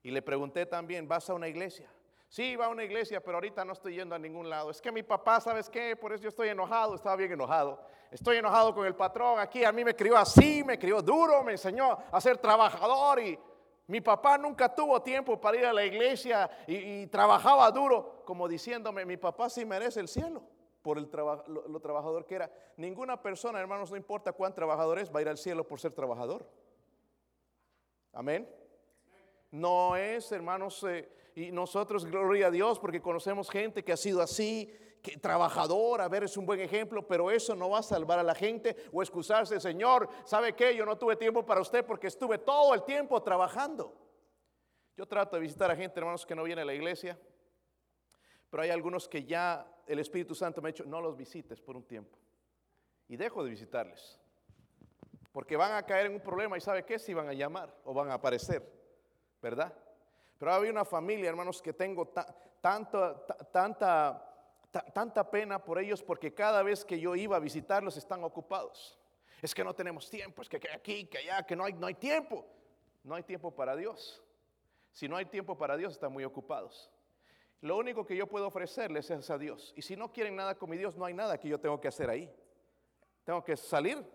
Y 0.03 0.11
le 0.11 0.21
pregunté 0.21 0.65
también, 0.65 1.07
¿vas 1.07 1.29
a 1.29 1.33
una 1.33 1.47
iglesia? 1.47 1.89
Sí, 2.29 2.55
va 2.57 2.65
a 2.65 2.69
una 2.69 2.83
iglesia, 2.83 3.23
pero 3.23 3.37
ahorita 3.37 3.63
no 3.63 3.73
estoy 3.73 3.95
yendo 3.95 4.13
a 4.13 4.19
ningún 4.19 4.49
lado. 4.49 4.69
Es 4.69 4.81
que 4.81 4.91
mi 4.91 5.01
papá, 5.01 5.39
¿sabes 5.39 5.69
qué? 5.69 5.95
Por 5.95 6.11
eso 6.11 6.23
yo 6.23 6.29
estoy 6.29 6.49
enojado, 6.49 6.95
estaba 6.95 7.15
bien 7.15 7.31
enojado. 7.31 7.81
Estoy 8.11 8.37
enojado 8.37 8.73
con 8.73 8.85
el 8.85 8.95
patrón 8.95 9.39
aquí, 9.39 9.63
a 9.63 9.71
mí 9.71 9.83
me 9.83 9.95
crió 9.95 10.17
así, 10.17 10.63
me 10.63 10.77
crió 10.77 11.01
duro, 11.01 11.43
me 11.43 11.53
enseñó 11.53 11.97
a 12.11 12.21
ser 12.21 12.37
trabajador 12.37 13.19
y 13.21 13.37
mi 13.87 14.01
papá 14.01 14.37
nunca 14.37 14.73
tuvo 14.73 15.01
tiempo 15.01 15.39
para 15.39 15.57
ir 15.57 15.65
a 15.65 15.73
la 15.73 15.85
iglesia 15.85 16.49
y, 16.67 17.07
trabajaba 17.07 17.69
duro, 17.71 18.23
como 18.25 18.47
diciéndome, 18.47 19.05
mi 19.05 19.17
papá 19.17 19.49
sí 19.49 19.65
merece 19.65 19.99
el 19.99 20.07
cielo 20.07 20.41
por 20.87 20.97
el 20.97 21.09
lo, 21.11 21.67
lo, 21.67 21.79
trabajador 21.81 22.25
que 22.25 22.35
era. 22.35 22.49
Ninguna 22.77 23.21
persona, 23.21 23.59
hermanos, 23.59 23.91
no 23.91 23.97
importa 23.97 24.31
cuán 24.31 24.55
trabajador 24.55 24.99
es, 24.99 25.13
va 25.13 25.19
a 25.19 25.21
ir 25.21 25.27
al 25.27 25.37
cielo 25.37 25.67
por 25.67 25.81
ser 25.81 25.91
trabajador. 25.91 26.49
Amén. 28.13 28.49
No 29.51 29.97
es, 29.97 30.31
hermanos, 30.31 30.81
eh, 30.85 31.09
y 31.35 31.51
nosotros, 31.51 32.05
gloria 32.05 32.47
a 32.47 32.51
Dios, 32.51 32.79
porque 32.79 33.01
conocemos 33.01 33.49
gente 33.49 33.83
que 33.83 33.91
ha 33.91 33.97
sido 33.97 34.21
así, 34.21 34.73
que 35.01 35.17
trabajador, 35.17 35.99
a 35.99 36.07
ver, 36.07 36.23
es 36.23 36.37
un 36.37 36.45
buen 36.45 36.61
ejemplo, 36.61 37.05
pero 37.05 37.31
eso 37.31 37.53
no 37.53 37.71
va 37.71 37.79
a 37.79 37.83
salvar 37.83 38.19
a 38.19 38.23
la 38.23 38.33
gente 38.33 38.73
o 38.93 39.01
excusarse, 39.01 39.59
Señor, 39.59 40.07
¿sabe 40.23 40.53
qué? 40.53 40.73
Yo 40.73 40.85
no 40.85 40.97
tuve 40.97 41.17
tiempo 41.17 41.45
para 41.45 41.59
usted 41.59 41.85
porque 41.85 42.07
estuve 42.07 42.37
todo 42.37 42.73
el 42.73 42.85
tiempo 42.85 43.21
trabajando. 43.21 43.93
Yo 44.95 45.05
trato 45.05 45.35
de 45.35 45.41
visitar 45.41 45.69
a 45.69 45.75
gente, 45.75 45.99
hermanos, 45.99 46.25
que 46.25 46.33
no 46.33 46.43
viene 46.43 46.61
a 46.61 46.65
la 46.65 46.73
iglesia, 46.73 47.19
Pero 48.49 48.63
hay 48.63 48.69
algunos 48.69 49.07
que 49.07 49.23
ya 49.23 49.65
el 49.85 49.99
Espíritu 49.99 50.35
Santo 50.35 50.61
me 50.61 50.69
ha 50.69 50.71
dicho, 50.71 50.85
no 50.85 51.01
los 51.01 51.17
visites 51.17 51.61
por 51.61 51.75
un 51.75 51.83
tiempo. 51.83 52.17
Y 53.07 53.17
dejo 53.17 53.43
de 53.43 53.49
visitarles. 53.49 54.19
Porque 55.31 55.55
van 55.55 55.73
a 55.73 55.85
caer 55.85 56.07
en 56.07 56.13
un 56.13 56.21
problema 56.21 56.57
y 56.57 56.61
sabe 56.61 56.83
qué, 56.83 56.97
si 56.97 57.13
van 57.13 57.29
a 57.29 57.33
llamar 57.33 57.73
o 57.85 57.93
van 57.93 58.09
a 58.09 58.15
aparecer, 58.15 58.63
¿verdad? 59.41 59.73
Pero 60.37 60.53
había 60.53 60.71
una 60.71 60.85
familia, 60.85 61.29
hermanos, 61.29 61.61
que 61.61 61.73
tengo 61.73 62.07
tanta, 62.07 63.25
tanta, 63.51 64.49
tanta 64.93 65.29
pena 65.29 65.63
por 65.63 65.79
ellos 65.79 66.01
porque 66.03 66.33
cada 66.33 66.63
vez 66.63 66.83
que 66.83 66.99
yo 66.99 67.15
iba 67.15 67.37
a 67.37 67.39
visitarlos 67.39 67.97
están 67.97 68.23
ocupados. 68.23 68.97
Es 69.41 69.53
que 69.53 69.63
no 69.63 69.75
tenemos 69.75 70.09
tiempo, 70.09 70.41
es 70.41 70.49
que 70.49 70.59
aquí, 70.73 71.05
que 71.05 71.19
allá, 71.19 71.43
que 71.43 71.55
no 71.55 71.65
hay, 71.65 71.73
no 71.73 71.87
hay 71.87 71.95
tiempo. 71.95 72.45
No 73.03 73.15
hay 73.15 73.23
tiempo 73.23 73.51
para 73.51 73.75
Dios. 73.75 74.21
Si 74.91 75.07
no 75.07 75.15
hay 75.15 75.25
tiempo 75.25 75.57
para 75.57 75.77
Dios, 75.77 75.93
están 75.93 76.11
muy 76.11 76.25
ocupados. 76.25 76.91
Lo 77.61 77.77
único 77.77 78.05
que 78.05 78.15
yo 78.15 78.27
puedo 78.27 78.47
ofrecerles 78.47 79.09
es 79.09 79.29
a 79.29 79.37
Dios. 79.37 79.73
Y 79.75 79.81
si 79.81 79.95
no 79.95 80.11
quieren 80.11 80.35
nada 80.35 80.55
con 80.55 80.69
mi 80.69 80.77
Dios, 80.77 80.95
no 80.95 81.05
hay 81.05 81.13
nada 81.13 81.37
que 81.39 81.49
yo 81.49 81.59
tengo 81.59 81.79
que 81.81 81.87
hacer 81.87 82.09
ahí. 82.09 82.31
Tengo 83.23 83.43
que 83.43 83.57
salir 83.57 84.05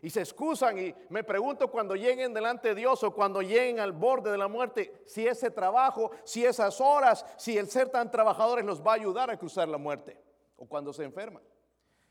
y 0.00 0.10
se 0.10 0.20
excusan 0.20 0.78
y 0.78 0.94
me 1.10 1.22
pregunto 1.22 1.70
cuando 1.70 1.94
lleguen 1.96 2.32
delante 2.32 2.68
de 2.68 2.74
Dios 2.76 3.02
o 3.02 3.12
cuando 3.12 3.42
lleguen 3.42 3.78
al 3.80 3.92
borde 3.92 4.30
de 4.30 4.38
la 4.38 4.48
muerte, 4.48 5.02
si 5.04 5.26
ese 5.26 5.50
trabajo, 5.50 6.12
si 6.24 6.44
esas 6.44 6.80
horas, 6.80 7.26
si 7.36 7.58
el 7.58 7.68
ser 7.68 7.90
tan 7.90 8.10
trabajadores 8.10 8.64
los 8.64 8.80
va 8.80 8.92
a 8.92 8.94
ayudar 8.94 9.30
a 9.30 9.36
cruzar 9.36 9.68
la 9.68 9.76
muerte 9.76 10.16
o 10.56 10.66
cuando 10.66 10.92
se 10.92 11.04
enferman. 11.04 11.42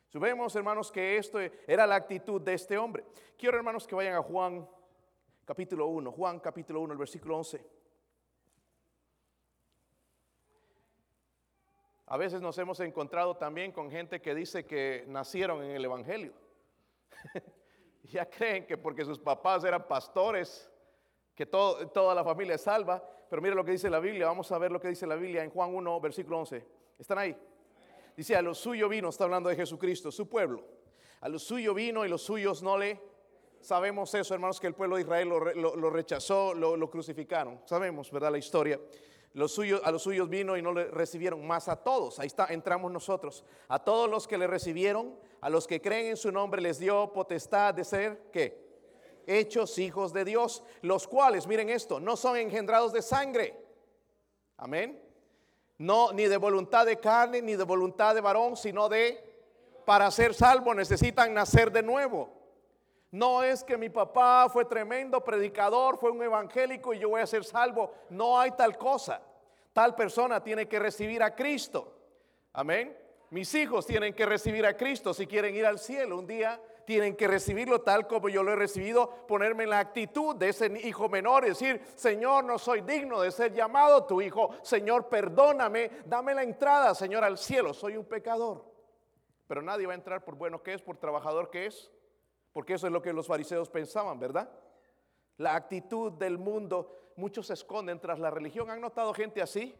Subemos, 0.10 0.56
hermanos, 0.56 0.92
que 0.92 1.18
esto 1.18 1.40
era 1.66 1.88
la 1.88 1.96
actitud 1.96 2.40
de 2.40 2.54
este 2.54 2.78
hombre. 2.78 3.04
Quiero, 3.36 3.58
hermanos, 3.58 3.88
que 3.88 3.96
vayan 3.96 4.14
a 4.14 4.22
Juan 4.22 4.68
capítulo 5.44 5.88
1, 5.88 6.12
Juan 6.12 6.40
capítulo 6.40 6.82
1, 6.82 6.94
el 6.94 7.00
versículo 7.00 7.38
11. 7.38 7.66
A 12.06 12.18
veces 12.18 12.42
nos 12.42 12.58
hemos 12.58 12.80
encontrado 12.80 13.38
también 13.38 13.72
con 13.72 13.90
gente 13.90 14.22
que 14.22 14.36
dice 14.36 14.66
que 14.66 15.06
nacieron 15.08 15.64
en 15.64 15.72
el 15.72 15.86
Evangelio. 15.86 16.34
ya 18.04 18.30
creen 18.30 18.66
que 18.66 18.78
porque 18.78 19.06
sus 19.06 19.20
papás 19.20 19.64
eran 19.64 19.88
pastores, 19.88 20.70
que 21.34 21.46
toda 21.46 22.14
la 22.14 22.24
familia 22.24 22.56
es 22.56 22.62
salva. 22.62 23.02
Pero 23.30 23.42
mire 23.42 23.56
lo 23.56 23.66
que 23.66 23.72
dice 23.72 23.90
la 23.90 24.00
Biblia. 24.00 24.28
Vamos 24.28 24.52
a 24.52 24.58
ver 24.58 24.72
lo 24.72 24.80
que 24.80 24.90
dice 24.90 25.08
la 25.08 25.16
Biblia 25.16 25.44
en 25.44 25.50
Juan 25.50 25.74
1, 25.74 26.00
versículo 26.02 26.40
11. 26.40 26.64
¿Están 27.00 27.18
ahí? 27.18 27.36
Dice, 28.16 28.36
a 28.36 28.42
lo 28.42 28.54
suyo 28.54 28.88
vino, 28.88 29.10
está 29.10 29.24
hablando 29.24 29.50
de 29.50 29.56
Jesucristo, 29.56 30.12
su 30.12 30.30
pueblo. 30.30 30.64
A 31.22 31.30
lo 31.30 31.40
suyo 31.40 31.74
vino 31.74 32.06
y 32.06 32.10
los 32.10 32.22
suyos 32.22 32.62
no 32.62 32.78
le... 32.78 33.02
Sabemos 33.60 34.14
eso, 34.14 34.34
hermanos, 34.34 34.60
que 34.60 34.68
el 34.68 34.74
pueblo 34.74 34.98
de 34.98 35.04
Israel 35.04 35.30
lo, 35.30 35.90
rechazó, 35.90 36.54
lo, 36.54 36.90
crucificaron. 36.90 37.62
Sabemos, 37.66 38.12
¿verdad? 38.12 38.32
La 38.32 38.38
historia. 38.38 38.78
Los 39.34 39.52
suyos, 39.52 39.82
a 39.84 39.92
los 39.92 40.04
suyos 40.04 40.30
vino 40.30 40.56
y 40.56 40.62
no 40.62 40.72
le 40.72 40.86
recibieron, 40.86 41.46
más 41.46 41.68
a 41.68 41.76
todos. 41.76 42.20
Ahí 42.20 42.28
está, 42.28 42.46
entramos 42.50 42.92
nosotros. 42.92 43.44
A 43.68 43.80
todos 43.80 44.08
los 44.10 44.28
que 44.28 44.38
le 44.38 44.46
recibieron, 44.46 45.16
a 45.42 45.50
los 45.50 45.66
que 45.66 45.82
creen 45.82 46.08
en 46.08 46.18
su 46.18 46.32
nombre 46.32 46.62
les 46.62 46.78
dio 46.78 47.12
potestad 47.12 47.74
de 47.74 47.84
ser, 47.84 48.30
¿qué? 48.32 48.62
Hechos 49.26 49.80
hijos 49.80 50.14
de 50.14 50.24
Dios, 50.24 50.64
los 50.82 51.08
cuales, 51.08 51.48
miren 51.48 51.70
esto, 51.70 52.00
no 52.00 52.16
son 52.16 52.38
engendrados 52.38 52.94
de 52.94 53.02
sangre. 53.02 53.56
Amén. 54.58 55.02
No, 55.80 56.14
ni 56.14 56.26
de 56.26 56.38
voluntad 56.38 56.86
de 56.86 57.00
carne, 57.00 57.42
ni 57.42 57.56
de 57.56 57.64
voluntad 57.64 58.14
de 58.14 58.22
varón, 58.22 58.56
sino 58.56 58.88
de, 58.88 59.20
para 59.86 60.12
ser 60.12 60.36
salvo 60.36 60.76
necesitan 60.76 61.34
nacer 61.34 61.72
de 61.72 61.82
nuevo. 61.82 62.43
No 63.14 63.44
es 63.44 63.64
que 63.64 63.78
mi 63.78 63.90
papá 63.90 64.50
fue 64.50 64.66
tremendo 64.66 65.24
predicador, 65.24 66.00
fue 66.00 66.10
un 66.10 66.24
evangélico 66.24 66.96
y 66.96 67.00
yo 67.00 67.10
voy 67.10 67.22
a 67.22 67.28
ser 67.28 67.44
salvo. 67.44 67.94
No 68.10 68.40
hay 68.40 68.50
tal 68.54 68.76
cosa. 68.76 69.22
Tal 69.72 69.94
persona 69.94 70.44
tiene 70.44 70.68
que 70.68 70.80
recibir 70.80 71.22
a 71.22 71.36
Cristo. 71.36 71.94
Amén. 72.54 72.98
Mis 73.30 73.54
hijos 73.54 73.86
tienen 73.86 74.16
que 74.16 74.26
recibir 74.26 74.66
a 74.66 74.76
Cristo 74.76 75.14
si 75.14 75.28
quieren 75.28 75.54
ir 75.54 75.64
al 75.64 75.78
cielo. 75.78 76.18
Un 76.18 76.26
día 76.26 76.60
tienen 76.86 77.16
que 77.16 77.28
recibirlo 77.28 77.82
tal 77.82 78.08
como 78.08 78.30
yo 78.30 78.42
lo 78.42 78.52
he 78.52 78.56
recibido, 78.56 79.08
ponerme 79.28 79.66
en 79.66 79.70
la 79.70 79.80
actitud 79.80 80.36
de 80.36 80.50
ese 80.50 80.66
hijo 80.84 81.08
menor 81.08 81.46
decir, 81.46 81.84
Señor, 81.94 82.44
no 82.46 82.58
soy 82.58 82.82
digno 82.82 83.22
de 83.22 83.30
ser 83.30 83.54
llamado 83.54 84.06
tu 84.06 84.24
hijo. 84.24 84.56
Señor, 84.64 85.08
perdóname, 85.08 85.92
dame 86.06 86.34
la 86.34 86.42
entrada, 86.42 86.96
Señor, 86.96 87.24
al 87.24 87.38
cielo. 87.38 87.76
Soy 87.76 87.96
un 87.96 88.06
pecador. 88.06 88.66
Pero 89.46 89.62
nadie 89.62 89.86
va 89.86 89.94
a 89.94 89.98
entrar 89.98 90.26
por 90.26 90.34
bueno 90.34 90.64
que 90.64 90.74
es, 90.74 90.82
por 90.82 90.98
trabajador 90.98 91.52
que 91.52 91.68
es, 91.68 91.92
porque 92.54 92.76
eso 92.76 92.88
es 92.88 92.94
lo 92.94 93.02
que 93.02 93.12
los 93.12 93.28
fariseos 93.28 93.70
pensaban, 93.70 94.20
¿verdad? 94.20 94.50
La 95.38 95.56
actitud 95.56 96.14
del 96.14 96.38
mundo, 96.38 97.12
muchos 97.16 97.48
se 97.48 97.54
esconden 97.54 98.00
tras 98.00 98.20
la 98.20 98.30
religión. 98.30 98.70
¿Han 98.70 98.80
notado 98.80 99.14
gente 99.14 99.42
así? 99.42 99.76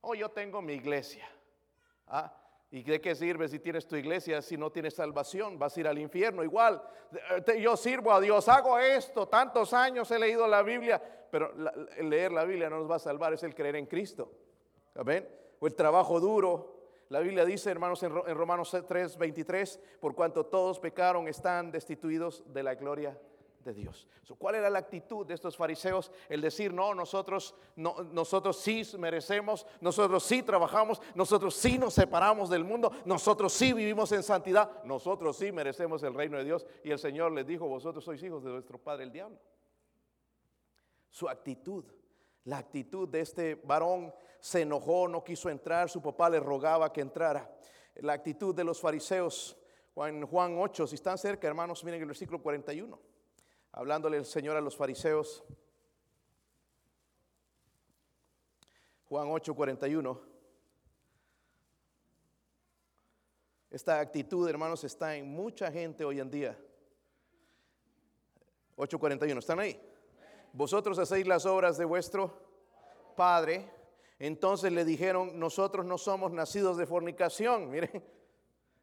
Oh, 0.00 0.14
yo 0.14 0.30
tengo 0.30 0.62
mi 0.62 0.72
iglesia. 0.72 1.28
Ah, 2.06 2.34
¿Y 2.70 2.82
de 2.82 3.00
qué 3.00 3.14
sirve 3.14 3.48
si 3.48 3.58
tienes 3.58 3.86
tu 3.86 3.96
iglesia 3.96 4.40
si 4.40 4.56
no 4.56 4.70
tienes 4.70 4.94
salvación? 4.94 5.58
Vas 5.58 5.76
a 5.76 5.80
ir 5.80 5.88
al 5.88 5.98
infierno. 5.98 6.42
Igual, 6.42 6.80
yo 7.58 7.76
sirvo 7.76 8.12
a 8.12 8.20
Dios, 8.20 8.48
hago 8.48 8.78
esto, 8.78 9.28
tantos 9.28 9.74
años 9.74 10.10
he 10.10 10.18
leído 10.18 10.46
la 10.46 10.62
Biblia, 10.62 11.02
pero 11.30 11.52
leer 12.00 12.32
la 12.32 12.44
Biblia 12.44 12.70
no 12.70 12.78
nos 12.78 12.90
va 12.90 12.96
a 12.96 13.00
salvar, 13.00 13.34
es 13.34 13.42
el 13.42 13.54
creer 13.54 13.76
en 13.76 13.86
Cristo. 13.86 14.30
Amén. 14.94 15.28
O 15.58 15.66
el 15.66 15.74
trabajo 15.74 16.20
duro. 16.20 16.79
La 17.10 17.18
Biblia 17.18 17.44
dice, 17.44 17.72
hermanos, 17.72 18.00
en 18.04 18.12
Romanos 18.12 18.76
3, 18.86 19.18
23, 19.18 19.80
por 20.00 20.14
cuanto 20.14 20.46
todos 20.46 20.78
pecaron, 20.78 21.26
están 21.26 21.72
destituidos 21.72 22.44
de 22.52 22.62
la 22.62 22.76
gloria 22.76 23.18
de 23.64 23.74
Dios. 23.74 24.06
¿Cuál 24.38 24.54
era 24.54 24.70
la 24.70 24.78
actitud 24.78 25.26
de 25.26 25.34
estos 25.34 25.56
fariseos? 25.56 26.12
El 26.28 26.40
decir, 26.40 26.72
no, 26.72 26.94
nosotros, 26.94 27.56
no, 27.74 27.96
nosotros 28.12 28.58
sí 28.58 28.84
merecemos, 28.96 29.66
nosotros 29.80 30.22
sí 30.22 30.44
trabajamos, 30.44 31.02
nosotros 31.16 31.56
sí 31.56 31.78
nos 31.78 31.94
separamos 31.94 32.48
del 32.48 32.62
mundo, 32.62 32.92
nosotros 33.04 33.52
sí 33.52 33.72
vivimos 33.72 34.12
en 34.12 34.22
santidad, 34.22 34.84
nosotros 34.84 35.36
sí 35.36 35.50
merecemos 35.50 36.04
el 36.04 36.14
reino 36.14 36.38
de 36.38 36.44
Dios. 36.44 36.64
Y 36.84 36.92
el 36.92 36.98
Señor 37.00 37.32
les 37.32 37.44
dijo, 37.44 37.66
vosotros 37.66 38.04
sois 38.04 38.22
hijos 38.22 38.44
de 38.44 38.52
vuestro 38.52 38.78
padre 38.78 39.02
el 39.02 39.10
diablo. 39.10 39.36
Su 41.08 41.28
actitud, 41.28 41.84
la 42.44 42.58
actitud 42.58 43.08
de 43.08 43.20
este 43.20 43.56
varón 43.56 44.14
se 44.40 44.62
enojó, 44.62 45.08
no 45.08 45.22
quiso 45.22 45.48
entrar, 45.48 45.88
su 45.88 46.02
papá 46.02 46.28
le 46.30 46.40
rogaba 46.40 46.92
que 46.92 47.00
entrara. 47.00 47.50
La 47.96 48.14
actitud 48.14 48.54
de 48.54 48.64
los 48.64 48.80
fariseos, 48.80 49.56
en 49.96 50.26
Juan 50.26 50.56
8, 50.58 50.86
si 50.86 50.94
están 50.94 51.18
cerca, 51.18 51.46
hermanos, 51.46 51.84
miren 51.84 52.00
el 52.00 52.06
versículo 52.06 52.42
41 52.42 53.10
hablándole 53.72 54.16
el 54.16 54.24
Señor 54.24 54.56
a 54.56 54.60
los 54.60 54.76
fariseos. 54.76 55.44
Juan 59.08 59.28
8:41. 59.28 60.20
Esta 63.70 64.00
actitud, 64.00 64.48
hermanos, 64.48 64.82
está 64.82 65.16
en 65.16 65.28
mucha 65.28 65.70
gente 65.70 66.04
hoy 66.04 66.20
en 66.20 66.30
día. 66.30 66.58
8:41, 68.76 69.38
¿están 69.38 69.60
ahí? 69.60 69.80
Vosotros 70.52 70.98
hacéis 70.98 71.26
las 71.26 71.46
obras 71.46 71.78
de 71.78 71.84
vuestro 71.84 72.32
Padre. 73.16 73.79
Entonces 74.20 74.70
le 74.70 74.84
dijeron, 74.84 75.38
nosotros 75.38 75.86
no 75.86 75.96
somos 75.96 76.30
nacidos 76.30 76.76
de 76.76 76.86
fornicación. 76.86 77.70
Miren, 77.70 78.04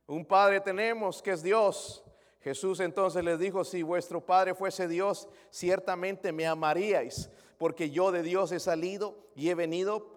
un 0.07 0.25
Padre 0.25 0.59
tenemos 0.59 1.21
que 1.21 1.31
es 1.31 1.43
Dios. 1.43 2.03
Jesús 2.41 2.79
entonces 2.79 3.23
les 3.23 3.37
dijo, 3.37 3.63
si 3.63 3.83
vuestro 3.83 4.25
Padre 4.25 4.55
fuese 4.55 4.87
Dios, 4.87 5.29
ciertamente 5.51 6.31
me 6.31 6.47
amaríais, 6.47 7.29
porque 7.57 7.89
yo 7.91 8.11
de 8.11 8.23
Dios 8.23 8.51
he 8.51 8.59
salido 8.59 9.17
y 9.35 9.49
he 9.49 9.55
venido, 9.55 10.11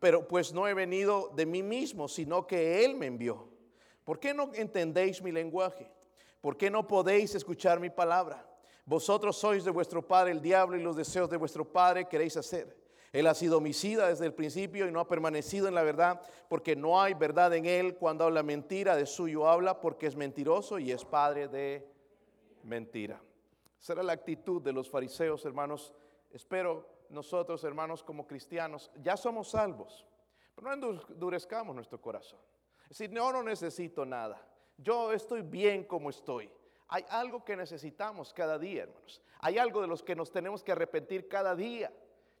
pero 0.00 0.26
pues 0.26 0.52
no 0.52 0.66
he 0.66 0.74
venido 0.74 1.30
de 1.36 1.46
mí 1.46 1.62
mismo, 1.62 2.08
sino 2.08 2.46
que 2.46 2.84
Él 2.84 2.96
me 2.96 3.06
envió. 3.06 3.48
¿Por 4.02 4.18
qué 4.18 4.34
no 4.34 4.50
entendéis 4.54 5.22
mi 5.22 5.30
lenguaje? 5.30 5.90
¿Por 6.40 6.56
qué 6.56 6.68
no 6.68 6.86
podéis 6.88 7.34
escuchar 7.34 7.78
mi 7.78 7.90
palabra? 7.90 8.44
Vosotros 8.86 9.36
sois 9.36 9.64
de 9.64 9.70
vuestro 9.70 10.06
padre 10.06 10.32
el 10.32 10.42
diablo 10.42 10.76
y 10.76 10.82
los 10.82 10.96
deseos 10.96 11.30
de 11.30 11.36
vuestro 11.36 11.64
padre 11.64 12.08
queréis 12.08 12.36
hacer. 12.36 12.83
Él 13.14 13.28
ha 13.28 13.34
sido 13.34 13.58
homicida 13.58 14.08
desde 14.08 14.26
el 14.26 14.34
principio 14.34 14.88
y 14.88 14.90
no 14.90 14.98
ha 14.98 15.06
permanecido 15.06 15.68
en 15.68 15.76
la 15.76 15.84
verdad 15.84 16.20
porque 16.48 16.74
no 16.74 17.00
hay 17.00 17.14
verdad 17.14 17.54
en 17.54 17.64
él. 17.64 17.94
Cuando 17.94 18.24
habla 18.24 18.42
mentira, 18.42 18.96
de 18.96 19.06
suyo 19.06 19.46
habla 19.46 19.80
porque 19.80 20.08
es 20.08 20.16
mentiroso 20.16 20.80
y 20.80 20.90
es 20.90 21.04
padre 21.04 21.46
de 21.46 21.86
mentira. 22.64 23.22
Será 23.78 24.02
la 24.02 24.14
actitud 24.14 24.60
de 24.60 24.72
los 24.72 24.90
fariseos, 24.90 25.44
hermanos. 25.44 25.94
Espero 26.32 26.88
nosotros, 27.08 27.62
hermanos, 27.62 28.02
como 28.02 28.26
cristianos, 28.26 28.90
ya 29.00 29.16
somos 29.16 29.50
salvos, 29.50 30.04
pero 30.56 30.74
no 30.74 30.90
endurezcamos 30.90 31.72
nuestro 31.72 32.00
corazón. 32.00 32.40
Es 32.90 32.98
decir, 32.98 33.12
no, 33.12 33.32
no 33.32 33.44
necesito 33.44 34.04
nada. 34.04 34.44
Yo 34.76 35.12
estoy 35.12 35.42
bien 35.42 35.84
como 35.84 36.10
estoy. 36.10 36.50
Hay 36.88 37.04
algo 37.10 37.44
que 37.44 37.54
necesitamos 37.54 38.34
cada 38.34 38.58
día, 38.58 38.82
hermanos. 38.82 39.22
Hay 39.38 39.56
algo 39.56 39.80
de 39.82 39.86
los 39.86 40.02
que 40.02 40.16
nos 40.16 40.32
tenemos 40.32 40.64
que 40.64 40.72
arrepentir 40.72 41.28
cada 41.28 41.54
día. 41.54 41.92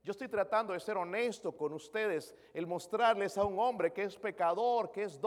Yo 0.04 0.10
estoy 0.10 0.28
tratando 0.28 0.74
de 0.74 0.80
ser 0.80 0.98
honesto 0.98 1.56
con 1.56 1.72
ustedes, 1.72 2.34
el 2.52 2.66
mostrarles 2.66 3.38
a 3.38 3.44
un 3.44 3.58
hombre 3.58 3.90
que 3.90 4.02
es 4.02 4.18
pecador, 4.18 4.92
que 4.92 5.04
es 5.04 5.18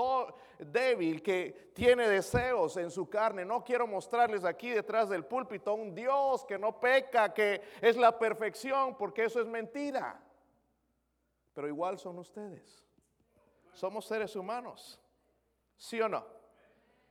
débil, 0.60 1.24
que 1.24 1.72
tiene 1.74 2.07
deseos 2.07 2.77
en 2.77 2.91
su 2.91 3.10
carne. 3.10 3.43
No 3.43 3.63
quiero 3.63 3.88
mostrarles 3.88 4.43
aquí 4.43 4.69
detrás 4.69 5.10
del 5.10 5.25
púlpito 5.25 5.72
a 5.72 5.74
un 5.74 5.96
Dios 5.96 6.46
que 6.46 6.60
no 6.60 6.79
peca, 6.79 7.34
que 7.34 7.60
es 7.81 7.98
la 7.98 8.19
perfección, 8.19 8.96
porque 8.96 9.24
eso 9.24 9.41
es 9.41 9.48
mentira. 9.48 10.22
Pero 11.55 11.67
igual 11.67 11.98
son 11.98 12.19
ustedes. 12.19 12.86
Somos 13.74 14.05
seres 14.05 14.36
humanos. 14.36 15.01
¿Sí 15.75 16.00
o 16.00 16.07
no? 16.07 16.37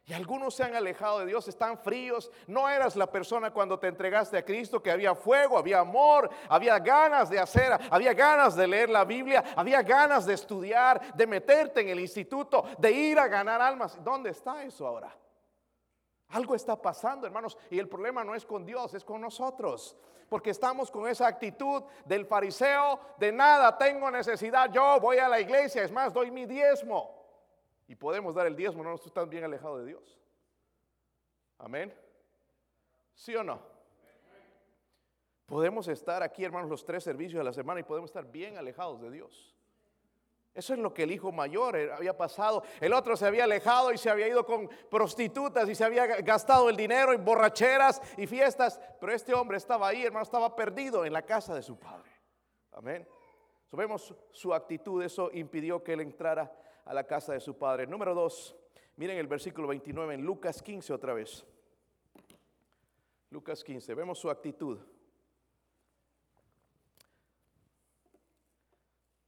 Y 0.09 0.13
algunos 0.13 0.55
se 0.55 0.63
han 0.63 0.77
alejado 0.77 1.19
de 1.19 1.27
Dios, 1.27 1.49
están 1.49 1.77
fríos. 1.79 2.31
No 2.47 2.69
eras 2.69 2.95
la 2.95 3.11
persona 3.11 3.53
cuando 3.53 3.77
te 3.77 3.89
entregaste 3.89 4.39
a 4.39 4.45
Cristo 4.45 4.81
que 4.81 4.93
había 4.93 5.17
fuego, 5.17 5.59
había 5.59 5.81
amor, 5.81 6.31
había 6.49 6.79
ganas 6.79 7.29
de 7.29 7.41
hacer, 7.41 7.77
había 7.91 8.15
ganas 8.15 8.55
de 8.55 8.69
leer 8.69 8.89
la 8.89 9.05
Biblia, 9.05 9.43
había 9.57 9.83
ganas 9.83 10.25
de 10.25 10.35
estudiar, 10.35 11.13
de 11.17 11.27
meterte 11.27 11.81
en 11.81 11.89
el 11.89 11.99
instituto, 11.99 12.65
de 12.79 12.93
ir 12.93 13.19
a 13.19 13.27
ganar 13.27 13.61
almas. 13.61 13.99
¿Dónde 14.05 14.31
está 14.31 14.63
eso 14.63 14.87
ahora? 14.87 15.13
Algo 16.29 16.55
está 16.55 16.81
pasando, 16.81 17.27
hermanos, 17.27 17.59
y 17.69 17.81
el 17.81 17.89
problema 17.89 18.23
no 18.23 18.37
es 18.37 18.47
con 18.47 18.65
Dios, 18.65 18.95
es 18.95 19.05
con 19.05 19.21
nosotros. 19.21 19.97
Porque 20.29 20.51
estamos 20.51 20.89
con 20.89 21.09
esa 21.09 21.27
actitud 21.27 21.83
del 22.05 22.27
fariseo, 22.27 23.01
de 23.19 23.33
nada 23.33 23.77
tengo 23.77 24.09
necesidad, 24.13 24.71
yo 24.71 25.01
voy 25.01 25.19
a 25.19 25.29
la 25.29 25.41
iglesia, 25.41 25.83
es 25.83 25.91
más, 25.91 26.13
doy 26.13 26.31
mi 26.31 26.47
diezmo. 26.47 27.16
Y 27.89 27.95
podemos 27.95 28.35
dar 28.35 28.47
el 28.47 28.57
diezmo, 28.57 28.83
no 28.83 28.95
estás 28.95 29.09
están 29.09 29.31
bien 29.31 29.45
alejado 29.45 29.79
de 29.79 29.87
Dios. 29.87 30.19
Amén. 31.59 31.95
¿Sí 33.15 33.35
o 33.35 33.43
no? 33.43 33.61
Podemos 35.47 35.87
estar 35.87 36.23
aquí, 36.23 36.45
hermanos, 36.45 36.69
los 36.69 36.85
tres 36.85 37.05
servicios 37.05 37.39
de 37.39 37.45
la 37.45 37.53
semana 37.53 37.81
y 37.81 37.85
podemos 37.85 38.11
estar 38.11 38.25
bien 38.31 38.59
alejados 38.59 39.01
de 39.01 39.11
Dios. 39.11 39.55
Eso 40.53 40.73
es 40.73 40.81
lo 40.81 40.93
que 40.93 41.05
el 41.05 41.13
hijo 41.13 41.31
mayor 41.31 41.77
había 41.77 42.17
pasado. 42.17 42.63
El 42.81 42.95
otro 42.95 43.15
se 43.15 43.27
había 43.27 43.45
alejado 43.45 43.93
y 43.93 43.99
se 43.99 44.11
había 44.11 44.27
ido 44.27 44.45
con 44.45 44.69
prostitutas 44.91 45.69
y 45.69 45.75
se 45.75 45.85
había 45.85 46.07
gastado 46.23 46.69
el 46.69 46.77
dinero 46.77 47.13
en 47.13 47.25
borracheras 47.25 48.01
y 48.17 48.27
fiestas. 48.27 48.81
Pero 48.99 49.13
este 49.13 49.35
hombre 49.35 49.59
estaba 49.59 49.87
ahí, 49.87 50.03
hermano, 50.03 50.25
estaba 50.25 50.57
perdido 50.57 51.05
en 51.05 51.13
la 51.13 51.23
casa 51.23 51.55
de 51.55 51.63
su 51.63 51.79
padre. 51.79 52.11
Amén. 52.73 53.07
vemos 53.71 54.15
su 54.33 54.53
actitud, 54.55 55.03
eso 55.03 55.31
impidió 55.33 55.85
que 55.85 55.93
él 55.93 56.01
entrara 56.01 56.51
a 56.87 56.95
la 56.95 57.05
casa 57.05 57.33
de 57.33 57.41
su 57.41 57.59
padre. 57.59 57.87
Número 57.87 58.15
dos, 58.15 58.57
miren 58.97 59.19
el 59.19 59.27
versículo 59.27 59.69
29 59.69 60.15
en 60.15 60.23
Lucas 60.23 60.63
15 60.63 60.93
otra 60.93 61.13
vez. 61.13 61.45
Lucas 63.31 63.63
15, 63.63 63.93
vemos 63.95 64.19
su 64.19 64.31
actitud. 64.31 64.79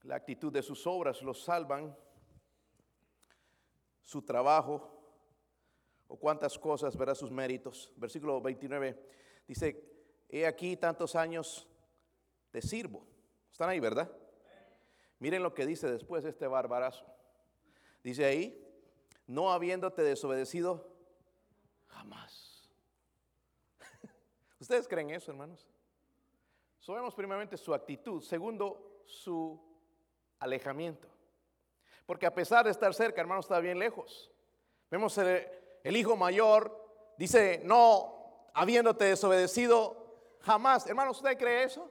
La 0.05 0.15
actitud 0.15 0.53
de 0.53 0.62
sus 0.62 0.87
obras 0.87 1.21
los 1.21 1.43
salvan, 1.43 1.95
su 4.03 4.23
trabajo 4.23 4.88
o 6.07 6.17
cuántas 6.17 6.59
cosas 6.59 6.97
verá 6.97 7.15
sus 7.15 7.31
méritos. 7.31 7.93
Versículo 7.97 8.41
29 8.41 8.99
dice, 9.49 9.85
he 10.29 10.47
aquí 10.47 10.77
tantos 10.77 11.17
años 11.17 11.67
te 12.53 12.62
sirvo. 12.62 13.05
Están 13.50 13.69
ahí, 13.69 13.81
¿verdad? 13.81 14.11
Miren 15.19 15.43
lo 15.43 15.53
que 15.53 15.67
dice 15.67 15.91
después 15.91 16.25
este 16.25 16.47
barbarazo. 16.47 17.17
Dice 18.02 18.25
ahí, 18.25 18.64
no 19.26 19.52
habiéndote 19.52 20.02
desobedecido 20.02 20.88
jamás. 21.87 22.71
¿Ustedes 24.61 24.88
creen 24.88 25.11
eso, 25.11 25.31
hermanos? 25.31 25.67
Sabemos 26.81 27.14
primeramente 27.14 27.57
su 27.57 27.75
actitud. 27.75 28.23
Segundo, 28.23 29.02
su 29.07 29.61
alejamiento. 30.38 31.09
Porque 32.07 32.26
a 32.26 32.35
pesar 32.35 32.64
de 32.64 32.71
estar 32.71 32.95
cerca, 32.95 33.21
hermanos, 33.21 33.45
está 33.45 33.61
bien 33.61 33.78
lejos. 33.78 34.31
Vemos 34.90 35.19
el, 35.19 35.47
el 35.85 35.97
hijo 35.97 36.17
mayor, 36.17 37.14
dice, 37.19 37.61
no 37.64 38.49
habiéndote 38.55 39.05
desobedecido 39.05 40.38
jamás. 40.40 40.87
Hermanos, 40.87 41.19
¿usted 41.19 41.37
cree 41.37 41.64
eso? 41.64 41.90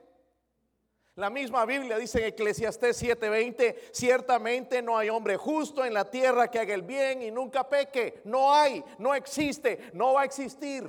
La 1.17 1.31
misma 1.31 1.65
Biblia 1.65 1.97
dice 1.97 2.19
en 2.19 2.25
Eclesiastés 2.25 3.01
7:20, 3.01 3.89
ciertamente 3.91 4.83
no 4.83 4.95
hay 4.95 5.09
hombre 5.09 5.35
justo 5.35 5.83
en 5.83 5.91
la 5.91 6.07
tierra 6.11 6.51
que 6.51 6.59
haga 6.59 6.75
el 6.75 6.83
bien 6.83 7.23
y 7.23 7.31
nunca 7.31 7.67
peque. 7.67 8.21
No 8.23 8.53
hay, 8.53 8.83
no 8.99 9.15
existe, 9.15 9.89
no 9.93 10.13
va 10.13 10.21
a 10.21 10.25
existir. 10.25 10.87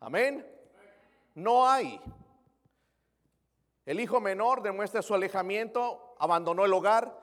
Amén. 0.00 0.46
No 1.34 1.68
hay. 1.68 2.00
El 3.84 4.00
hijo 4.00 4.22
menor 4.22 4.62
demuestra 4.62 5.02
su 5.02 5.14
alejamiento, 5.14 6.14
abandonó 6.18 6.64
el 6.64 6.72
hogar, 6.72 7.14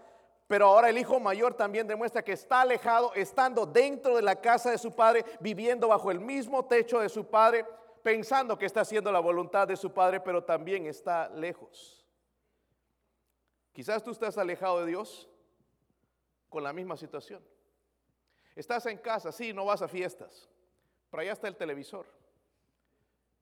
pero 0.48 0.68
ahora 0.68 0.90
el 0.90 1.00
hijo 1.00 1.20
mayor 1.20 1.56
también 1.56 1.88
demuestra 1.88 2.24
que 2.24 2.34
está 2.34 2.62
alejado, 2.62 3.12
estando 3.16 3.66
dentro 3.66 4.18
de 4.18 4.22
la 4.22 4.36
casa 4.40 4.70
de 4.70 4.78
su 4.78 4.94
padre, 4.94 5.26
viviendo 5.40 5.88
bajo 5.88 6.12
el 6.12 6.20
mismo 6.20 6.64
techo 6.66 7.00
de 7.00 7.10
su 7.10 7.26
padre 7.26 7.66
pensando 8.08 8.58
que 8.58 8.66
está 8.66 8.80
haciendo 8.80 9.12
la 9.12 9.20
voluntad 9.20 9.68
de 9.68 9.76
su 9.76 9.92
Padre, 9.92 10.22
pero 10.22 10.42
también 10.42 10.86
está 10.86 11.28
lejos. 11.28 12.08
Quizás 13.74 14.02
tú 14.02 14.12
estás 14.12 14.38
alejado 14.38 14.80
de 14.80 14.86
Dios 14.86 15.28
con 16.48 16.64
la 16.64 16.72
misma 16.72 16.96
situación. 16.96 17.44
Estás 18.56 18.86
en 18.86 18.98
casa, 18.98 19.34
sí, 19.34 19.52
no 19.52 19.66
vas 19.66 19.82
a 19.82 19.90
fiestas, 19.90 20.50
pero 21.12 21.20
allá 21.20 21.34
está 21.34 21.50
el 21.50 21.58
televisor, 21.58 22.06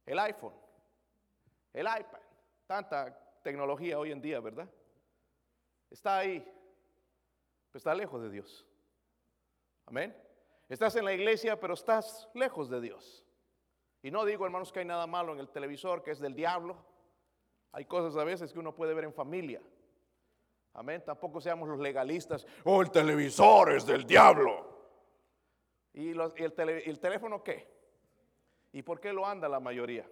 el 0.03 0.17
iPhone, 0.17 0.55
el 1.71 1.85
iPad, 1.85 2.21
tanta 2.65 3.15
tecnología 3.43 3.99
hoy 3.99 4.11
en 4.11 4.19
día, 4.19 4.39
¿verdad? 4.39 4.67
Está 5.91 6.17
ahí, 6.17 6.39
pero 6.39 7.77
está 7.77 7.93
lejos 7.93 8.19
de 8.19 8.31
Dios. 8.31 8.65
Amén. 9.85 10.17
Estás 10.67 10.95
en 10.95 11.05
la 11.05 11.13
iglesia, 11.13 11.59
pero 11.59 11.75
estás 11.75 12.27
lejos 12.33 12.67
de 12.67 12.81
Dios. 12.81 13.24
Y 14.05 14.11
no 14.11 14.23
digo, 14.23 14.45
hermanos, 14.45 14.71
que 14.71 14.81
hay 14.81 14.85
nada 14.85 15.07
malo 15.07 15.33
en 15.33 15.39
el 15.39 15.49
televisor, 15.49 16.03
que 16.03 16.11
es 16.11 16.19
del 16.19 16.35
diablo. 16.35 16.77
Hay 17.71 17.85
cosas 17.85 18.15
a 18.21 18.23
veces 18.23 18.53
que 18.53 18.59
uno 18.59 18.75
puede 18.75 18.93
ver 18.93 19.05
en 19.05 19.11
familia. 19.11 19.59
Amén. 20.75 21.01
Tampoco 21.03 21.41
seamos 21.41 21.67
los 21.67 21.79
legalistas. 21.79 22.45
Oh, 22.65 22.83
el 22.83 22.91
televisor 22.91 23.71
es 23.71 23.83
del 23.83 24.05
diablo. 24.05 24.63
¿Y, 25.91 26.11
el, 26.11 26.49
el 26.85 26.99
teléfono 26.99 27.43
qué? 27.43 27.67
¿Y 28.73 28.83
por 28.83 28.99
qué 28.99 29.11
lo 29.11 29.25
anda 29.25 29.49
la 29.49 29.59
mayoría? 29.59 30.07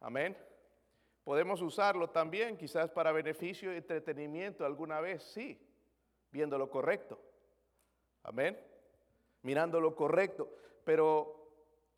Amén. 0.00 0.36
Podemos 1.22 1.62
usarlo 1.62 2.10
también, 2.10 2.56
quizás 2.56 2.90
para 2.90 3.12
beneficio 3.12 3.72
y 3.72 3.76
entretenimiento 3.76 4.66
alguna 4.66 5.00
vez, 5.00 5.22
sí, 5.22 5.64
viendo 6.32 6.58
lo 6.58 6.68
correcto. 6.68 7.20
Amén. 8.24 8.60
Mirando 9.42 9.80
lo 9.80 9.94
correcto. 9.94 10.52
Pero 10.82 11.37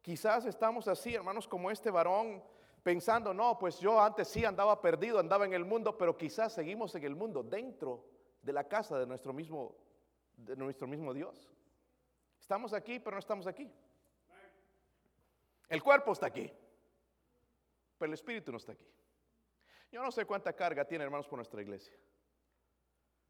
Quizás 0.03 0.47
estamos 0.47 0.89
así, 0.89 1.15
hermanos, 1.15 1.47
como 1.47 1.71
este 1.71 1.91
varón, 1.91 2.43
pensando, 2.83 3.35
no, 3.35 3.59
pues 3.59 3.79
yo 3.79 4.01
antes 4.01 4.29
sí 4.29 4.45
andaba 4.45 4.81
perdido, 4.81 5.19
andaba 5.19 5.45
en 5.45 5.53
el 5.53 5.65
mundo, 5.65 5.97
pero 5.97 6.17
quizás 6.17 6.55
seguimos 6.55 6.95
en 6.95 7.05
el 7.05 7.15
mundo, 7.15 7.43
dentro 7.43 8.05
de 8.41 8.53
la 8.53 8.65
casa 8.65 8.99
de 8.99 9.07
nuestro 9.07 9.33
mismo, 9.33 9.77
de 10.37 10.57
nuestro 10.57 10.87
mismo 10.87 11.13
Dios. 11.13 11.53
Estamos 12.41 12.73
aquí, 12.73 12.99
pero 12.99 13.17
no 13.17 13.19
estamos 13.19 13.47
aquí. 13.47 13.71
El 15.69 15.83
cuerpo 15.83 16.13
está 16.13 16.27
aquí, 16.27 16.51
pero 17.99 18.09
el 18.09 18.15
espíritu 18.15 18.51
no 18.51 18.57
está 18.57 18.73
aquí. 18.73 18.87
Yo 19.93 20.03
no 20.03 20.11
sé 20.11 20.25
cuánta 20.25 20.53
carga 20.53 20.85
tiene, 20.85 21.05
hermanos, 21.05 21.29
por 21.29 21.39
nuestra 21.39 21.61
iglesia. 21.61 21.95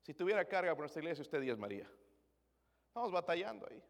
Si 0.02 0.14
tuviera 0.14 0.44
carga 0.44 0.72
por 0.72 0.80
nuestra 0.80 1.02
iglesia, 1.02 1.22
usted 1.22 1.56
María. 1.56 1.90
Estamos 2.86 3.12
batallando 3.12 3.66
ahí. 3.70 3.82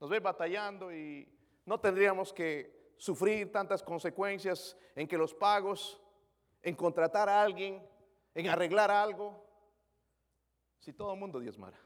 Nos 0.00 0.10
ve 0.10 0.20
batallando 0.20 0.92
y 0.92 1.35
no 1.66 1.80
tendríamos 1.80 2.32
que 2.32 2.94
sufrir 2.96 3.52
tantas 3.52 3.82
consecuencias 3.82 4.76
en 4.94 5.06
que 5.06 5.18
los 5.18 5.34
pagos, 5.34 6.00
en 6.62 6.74
contratar 6.74 7.28
a 7.28 7.42
alguien, 7.42 7.86
en 8.34 8.48
arreglar 8.48 8.90
algo, 8.90 9.44
si 10.78 10.92
todo 10.92 11.12
el 11.12 11.18
mundo 11.18 11.40
diezmara. 11.40 11.78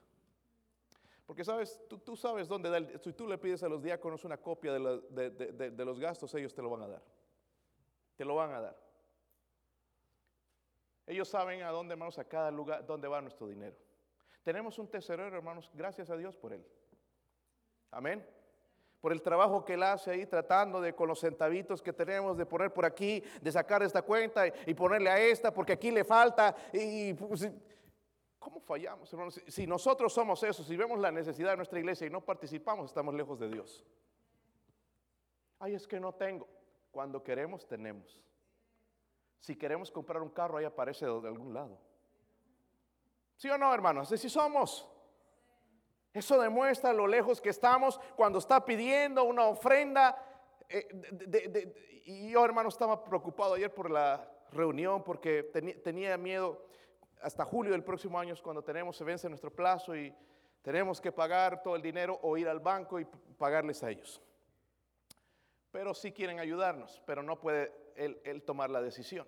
Porque 1.26 1.44
sabes, 1.44 1.80
tú, 2.04 2.16
sabes 2.16 2.48
dónde 2.48 2.68
da 2.68 2.98
si 2.98 3.12
tú 3.12 3.26
le 3.26 3.38
pides 3.38 3.62
a 3.62 3.68
los 3.68 3.82
diáconos 3.82 4.24
una 4.24 4.36
copia 4.36 4.72
de, 4.72 5.30
de, 5.70 5.84
los 5.84 5.98
gastos, 5.98 6.34
ellos 6.34 6.52
te 6.52 6.60
lo 6.60 6.70
van 6.70 6.82
a 6.82 6.88
dar. 6.88 7.02
Te 8.16 8.24
lo 8.24 8.34
van 8.34 8.52
a 8.52 8.60
dar. 8.60 8.90
Ellos 11.06 11.28
saben 11.28 11.62
a 11.62 11.70
dónde, 11.70 11.94
hermanos, 11.94 12.18
a 12.18 12.24
cada 12.24 12.50
lugar, 12.50 12.84
dónde 12.84 13.08
va 13.08 13.20
nuestro 13.20 13.46
dinero. 13.46 13.76
Tenemos 14.42 14.78
un 14.78 14.88
tesorero, 14.88 15.36
hermanos, 15.36 15.70
gracias 15.72 16.10
a 16.10 16.16
Dios 16.16 16.36
por 16.36 16.52
él. 16.52 16.66
Amén 17.92 18.39
por 19.00 19.12
el 19.12 19.22
trabajo 19.22 19.64
que 19.64 19.74
él 19.74 19.82
hace 19.82 20.10
ahí 20.10 20.26
tratando 20.26 20.80
de 20.80 20.94
con 20.94 21.08
los 21.08 21.20
centavitos 21.20 21.80
que 21.80 21.92
tenemos 21.92 22.36
de 22.36 22.44
poner 22.44 22.72
por 22.72 22.84
aquí, 22.84 23.22
de 23.40 23.50
sacar 23.50 23.82
esta 23.82 24.02
cuenta 24.02 24.46
y, 24.46 24.74
ponerle 24.74 25.10
a 25.10 25.18
esta 25.18 25.52
porque 25.52 25.72
aquí 25.72 25.90
le 25.90 26.04
falta. 26.04 26.54
Y, 26.72 27.14
pues, 27.14 27.50
¿Cómo 28.38 28.58
fallamos, 28.60 29.12
hermanos? 29.12 29.40
Si, 29.46 29.66
nosotros 29.66 30.12
somos 30.12 30.42
eso, 30.42 30.64
si 30.64 30.74
vemos 30.74 30.98
la 30.98 31.10
necesidad 31.10 31.50
de 31.50 31.56
nuestra 31.56 31.78
iglesia 31.78 32.06
y 32.06 32.10
no 32.10 32.22
participamos, 32.22 32.86
estamos 32.86 33.14
lejos 33.14 33.38
de 33.38 33.50
Dios. 33.50 33.84
Ay, 35.58 35.74
es 35.74 35.86
que 35.86 36.00
no 36.00 36.14
tengo. 36.14 36.48
Cuando 36.90 37.22
queremos, 37.22 37.68
tenemos. 37.68 38.22
Si 39.40 39.56
queremos 39.56 39.90
comprar 39.90 40.22
un 40.22 40.30
carro, 40.30 40.56
ahí 40.56 40.64
aparece 40.64 41.04
de 41.04 41.28
algún 41.28 41.52
lado. 41.52 41.78
¿Sí 43.36 43.48
o 43.48 43.58
no, 43.58 43.72
hermanos? 43.72 44.10
Así 44.10 44.30
somos. 44.30 44.89
Eso 46.12 46.40
demuestra 46.40 46.92
lo 46.92 47.06
lejos 47.06 47.40
que 47.40 47.50
estamos 47.50 48.00
cuando 48.16 48.38
está 48.38 48.64
pidiendo 48.64 49.24
una 49.24 49.44
ofrenda. 49.44 50.16
Eh, 50.68 52.02
y 52.04 52.30
yo, 52.30 52.44
hermano, 52.44 52.68
estaba 52.68 53.04
preocupado 53.04 53.54
ayer 53.54 53.72
por 53.72 53.90
la 53.90 54.28
reunión 54.50 55.04
porque 55.04 55.44
tenía 55.84 56.16
miedo. 56.16 56.66
hasta 57.22 57.44
julio 57.44 57.72
del 57.72 57.84
próximo 57.84 58.18
año 58.18 58.34
es 58.34 58.42
cuando 58.42 58.62
tenemos, 58.62 58.96
se 58.96 59.04
vence 59.04 59.28
nuestro 59.28 59.54
plazo 59.54 59.94
y 59.94 60.14
tenemos 60.62 61.00
que 61.00 61.12
pagar 61.12 61.62
todo 61.62 61.76
el 61.76 61.82
dinero 61.82 62.18
o 62.22 62.36
ir 62.36 62.48
al 62.48 62.60
banco 62.60 62.98
y 62.98 63.04
pagarles 63.38 63.82
a 63.82 63.90
ellos. 63.90 64.20
Pero 65.70 65.94
sí 65.94 66.12
quieren 66.12 66.40
ayudarnos, 66.40 67.00
pero 67.06 67.22
no 67.22 67.38
puede 67.38 67.72
él, 67.94 68.42
tomar 68.42 68.70
la 68.70 68.80
decisión. 68.80 69.26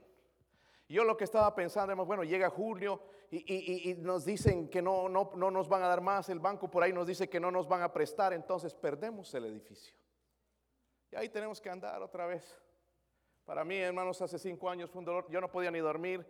Yo 0.92 1.04
lo 1.04 1.16
que 1.16 1.24
estaba 1.24 1.54
pensando 1.54 2.04
bueno, 2.04 2.22
llega 2.22 2.50
julio 2.50 3.00
y, 3.30 3.94
nos 4.00 4.26
dicen 4.26 4.68
que 4.68 4.82
no, 4.82 5.08
no, 5.08 5.30
no 5.34 5.50
nos 5.50 5.66
van 5.66 5.82
a 5.82 5.88
dar 5.88 6.02
más, 6.02 6.28
el 6.28 6.38
banco 6.38 6.70
por 6.70 6.82
ahí 6.82 6.92
nos 6.92 7.06
dice 7.06 7.30
que 7.30 7.40
no 7.40 7.50
nos 7.50 7.66
van 7.66 7.80
a 7.80 7.90
prestar, 7.90 8.34
entonces 8.34 8.74
perdemos 8.74 9.32
el 9.32 9.46
edificio. 9.46 9.94
Y 11.10 11.16
ahí 11.16 11.30
tenemos 11.30 11.62
que 11.62 11.70
andar 11.70 12.02
otra 12.02 12.26
vez. 12.26 12.60
Para 13.46 13.64
mí, 13.64 13.78
hermanos, 13.78 14.20
hace 14.20 14.38
cinco 14.38 14.68
años 14.68 14.90
fue 14.90 14.98
un 14.98 15.06
dolor, 15.06 15.26
yo 15.30 15.40
no 15.40 15.50
podía 15.50 15.70
ni 15.70 15.78
dormir 15.78 16.26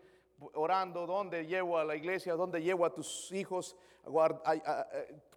orando, 0.55 1.07
¿dónde 1.07 1.45
llevo 1.45 1.77
a 1.77 1.85
la 1.85 1.97
iglesia? 1.97 2.35
¿Dónde 2.35 2.63
llevo 2.63 2.87
a 2.87 2.95
tus 2.95 3.33
hijos 3.33 3.77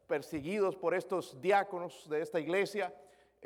perseguidos 0.06 0.76
por 0.76 0.94
estos 0.94 1.42
diáconos 1.42 2.08
de 2.10 2.22
esta 2.22 2.40
iglesia? 2.40 2.94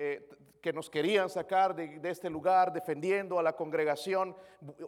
Eh, 0.01 0.29
que 0.61 0.71
nos 0.71 0.89
querían 0.89 1.29
sacar 1.29 1.75
de, 1.75 1.99
este 2.09 2.29
lugar, 2.29 2.71
defendiendo 2.71 3.37
a 3.37 3.43
la 3.43 3.53
congregación, 3.53 4.33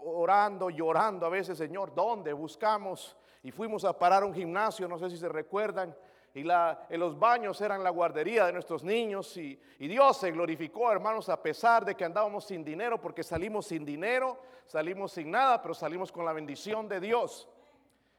orando, 0.01 0.69
llorando 0.69 1.25
a 1.25 1.29
veces, 1.29 1.57
Señor, 1.57 1.93
¿dónde 1.93 2.31
buscamos? 2.31 3.17
Y 3.43 3.51
fuimos 3.51 3.83
a 3.83 3.97
parar 3.97 4.23
un 4.23 4.33
gimnasio, 4.33 4.87
no 4.87 4.97
sé 4.97 5.09
si 5.09 5.17
se 5.17 5.27
recuerdan, 5.27 5.93
y 6.33 6.41
en 6.41 6.99
los 6.99 7.19
baños 7.19 7.59
eran 7.59 7.83
la 7.83 7.89
guardería 7.89 8.45
de 8.45 8.53
nuestros 8.53 8.85
niños 8.85 9.35
y, 9.35 9.59
y, 9.79 9.87
Dios 9.89 10.15
se 10.15 10.31
glorificó, 10.31 10.89
hermanos, 10.89 11.27
a 11.27 11.41
pesar 11.41 11.83
de 11.83 11.93
que 11.93 12.05
andábamos 12.05 12.45
sin 12.45 12.63
dinero, 12.63 13.01
porque 13.01 13.21
salimos 13.21 13.65
sin 13.65 13.83
dinero, 13.83 14.39
salimos 14.65 15.11
sin 15.11 15.29
nada, 15.29 15.61
pero 15.61 15.73
salimos 15.73 16.09
con 16.09 16.23
la 16.23 16.31
bendición 16.31 16.87
de 16.87 17.01
Dios. 17.01 17.49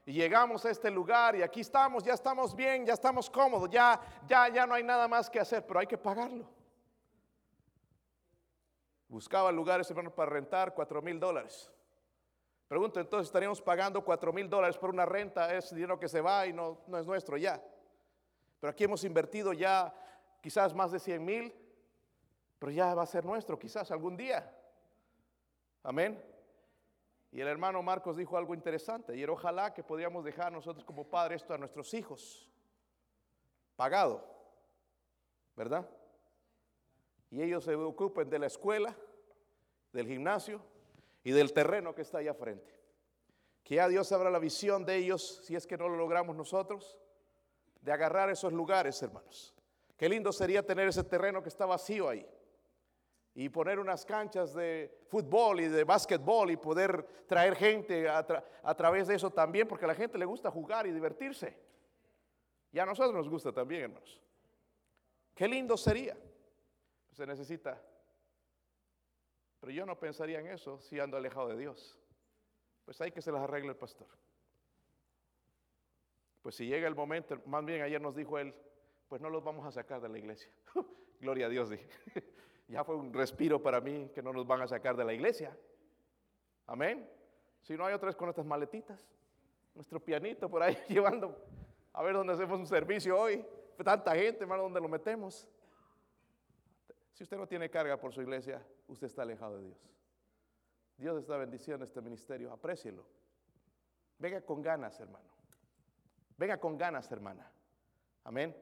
Y 0.05 0.13
llegamos 0.13 0.63
a 0.65 0.69
este 0.69 0.91
lugar 0.91 1.35
y 1.35 1.41
aquí 1.41 1.61
estamos, 1.61 2.03
ya 2.03 2.13
estamos 2.13 2.55
bien, 2.55 2.85
ya 2.85 2.93
estamos 2.93 3.31
cómodos, 3.31 3.67
ya, 3.71 3.99
ya, 4.27 4.47
ya 4.49 4.67
no 4.67 4.75
hay 4.75 4.83
nada 4.83 5.07
más 5.07 5.27
que 5.27 5.39
hacer, 5.39 5.65
pero 5.65 5.79
hay 5.79 5.87
que 5.87 5.97
pagarlo. 5.97 6.45
Buscaba 9.13 9.51
lugares, 9.51 9.87
hermanos, 9.91 10.11
para 10.11 10.31
rentar 10.31 10.73
cuatro 10.73 10.99
mil 10.99 11.19
dólares. 11.19 11.71
Pregunto, 12.67 12.99
entonces 12.99 13.27
estaríamos 13.27 13.61
pagando 13.61 14.03
cuatro 14.03 14.33
mil 14.33 14.49
dólares 14.49 14.75
por 14.75 14.89
una 14.89 15.05
renta, 15.05 15.55
es 15.55 15.69
dinero 15.69 15.99
que 15.99 16.09
se 16.09 16.19
va 16.19 16.47
y 16.47 16.51
no, 16.51 16.79
es 16.99 17.05
nuestro 17.05 17.37
ya. 17.37 17.63
Pero 18.59 18.71
aquí 18.71 18.85
hemos 18.85 19.03
invertido 19.03 19.53
ya 19.53 19.93
quizás 20.41 20.73
más 20.73 20.91
de 20.91 20.99
100 20.99 21.23
mil, 21.23 21.53
pero 22.57 22.71
ya 22.71 22.95
va 22.95 23.03
a 23.03 23.05
ser 23.05 23.23
nuestro 23.23 23.59
quizás 23.59 23.91
algún 23.91 24.17
día. 24.17 24.51
Amén. 25.83 26.19
Y 27.31 27.39
el 27.39 27.47
hermano 27.47 27.83
Marcos 27.83 28.17
dijo 28.17 28.35
algo 28.35 28.55
interesante, 28.55 29.15
y 29.15 29.21
era 29.21 29.31
ojalá 29.31 29.75
que 29.75 29.83
podíamos 29.83 30.25
dejar 30.25 30.51
nosotros 30.51 30.83
como 30.83 31.07
padres 31.07 31.43
esto 31.43 31.53
a 31.53 31.59
nuestros 31.59 31.93
hijos, 31.93 32.49
pagado, 33.75 34.25
¿verdad? 35.55 35.87
Y 37.33 37.41
ellos 37.41 37.63
se 37.63 37.73
ocupen 37.73 38.29
de 38.29 38.37
la 38.37 38.45
escuela, 38.45 38.95
del 39.91 40.05
gimnasio 40.05 40.61
y 41.23 41.31
del 41.31 41.51
terreno 41.51 41.95
que 41.95 42.03
está 42.03 42.19
allá 42.19 42.35
frente. 42.35 42.71
Que 43.63 43.75
ya 43.75 43.87
Dios 43.87 44.11
abra 44.11 44.29
la 44.29 44.37
visión 44.37 44.85
de 44.85 44.97
ellos, 44.97 45.41
si 45.43 45.55
es 45.55 45.65
que 45.65 45.75
no 45.75 45.89
lo 45.89 45.97
logramos 45.97 46.35
nosotros, 46.35 46.99
de 47.81 47.91
agarrar 47.91 48.29
esos 48.29 48.53
lugares, 48.53 49.01
hermanos. 49.01 49.55
Qué 49.97 50.07
lindo 50.07 50.31
sería 50.31 50.63
tener 50.63 50.87
ese 50.87 51.03
terreno 51.03 51.41
que 51.41 51.49
está 51.49 51.65
vacío 51.65 52.07
ahí 52.07 52.23
y 53.33 53.49
poner 53.49 53.79
unas 53.79 54.05
canchas 54.05 54.53
de 54.53 54.95
fútbol 55.07 55.61
y 55.61 55.69
de 55.69 55.85
básquetbol 55.85 56.51
y 56.51 56.57
poder 56.57 57.25
traer 57.25 57.55
gente 57.55 58.07
a, 58.07 58.27
a, 58.61 58.75
través 58.75 59.07
de 59.07 59.15
eso 59.15 59.31
también, 59.31 59.67
porque 59.67 59.85
a 59.85 59.87
la 59.87 59.95
gente 59.95 60.19
le 60.19 60.25
gusta 60.25 60.51
jugar 60.51 60.85
y 60.85 60.91
divertirse. 60.91 61.57
Y 62.71 62.77
a 62.77 62.85
nosotros 62.85 63.15
nos 63.15 63.27
gusta 63.27 63.51
también, 63.51 63.85
hermanos. 63.85 64.21
Qué 65.33 65.47
lindo 65.47 65.75
sería 65.75 66.15
se 67.13 67.25
necesita. 67.25 67.81
Pero 69.59 69.71
yo 69.71 69.85
no 69.85 69.97
pensaría 69.97 70.39
en 70.39 70.47
eso 70.47 70.79
si 70.79 70.99
ando 70.99 71.17
alejado 71.17 71.49
de 71.49 71.57
Dios. 71.57 71.97
Pues 72.85 72.99
hay 73.01 73.11
que 73.11 73.21
se 73.21 73.31
las 73.31 73.41
arregle 73.41 73.69
el 73.69 73.77
pastor. 73.77 74.07
Pues 76.41 76.55
si 76.55 76.67
llega 76.67 76.87
el 76.87 76.95
momento, 76.95 77.39
más 77.45 77.63
bien 77.63 77.81
ayer 77.81 78.01
nos 78.01 78.15
dijo 78.15 78.37
él, 78.37 78.53
pues 79.07 79.21
no 79.21 79.29
los 79.29 79.43
vamos 79.43 79.65
a 79.65 79.71
sacar 79.71 80.01
de 80.01 80.09
la 80.09 80.17
iglesia. 80.17 80.51
Gloria 81.21 81.45
a 81.45 81.49
Dios, 81.49 81.69
dije. 81.69 81.87
ya 82.67 82.83
fue 82.83 82.95
un 82.95 83.13
respiro 83.13 83.61
para 83.61 83.79
mí 83.79 84.11
que 84.13 84.21
no 84.21 84.33
nos 84.33 84.45
van 84.45 84.61
a 84.61 84.67
sacar 84.67 84.97
de 84.97 85.05
la 85.05 85.13
iglesia. 85.13 85.57
Amén. 86.65 87.09
Si 87.61 87.77
no 87.77 87.85
hay 87.85 87.93
otra 87.93 88.07
vez 88.07 88.15
con 88.17 88.25
nuestras 88.25 88.45
maletitas, 88.45 89.07
nuestro 89.73 89.99
pianito 89.99 90.49
por 90.49 90.61
ahí 90.63 90.77
llevando, 90.89 91.37
a 91.93 92.03
ver 92.03 92.13
dónde 92.13 92.33
hacemos 92.33 92.59
un 92.59 92.67
servicio 92.67 93.17
hoy. 93.17 93.45
Tanta 93.81 94.13
gente, 94.15 94.41
hermano, 94.41 94.63
¿dónde 94.63 94.81
lo 94.81 94.89
metemos? 94.89 95.47
Si 97.13 97.23
usted 97.23 97.37
no 97.37 97.47
tiene 97.47 97.69
carga 97.69 97.99
por 97.99 98.11
su 98.11 98.21
iglesia, 98.21 98.65
usted 98.87 99.07
está 99.07 99.21
alejado 99.21 99.57
de 99.57 99.65
Dios. 99.67 99.93
Dios 100.97 101.19
está 101.19 101.37
bendiciendo 101.37 101.85
este 101.85 102.01
ministerio, 102.01 102.51
aprécielo. 102.51 103.05
Venga 104.17 104.41
con 104.41 104.61
ganas, 104.61 104.99
hermano. 104.99 105.29
Venga 106.37 106.59
con 106.59 106.77
ganas, 106.77 107.11
hermana. 107.11 107.51
Amén. 108.23 108.55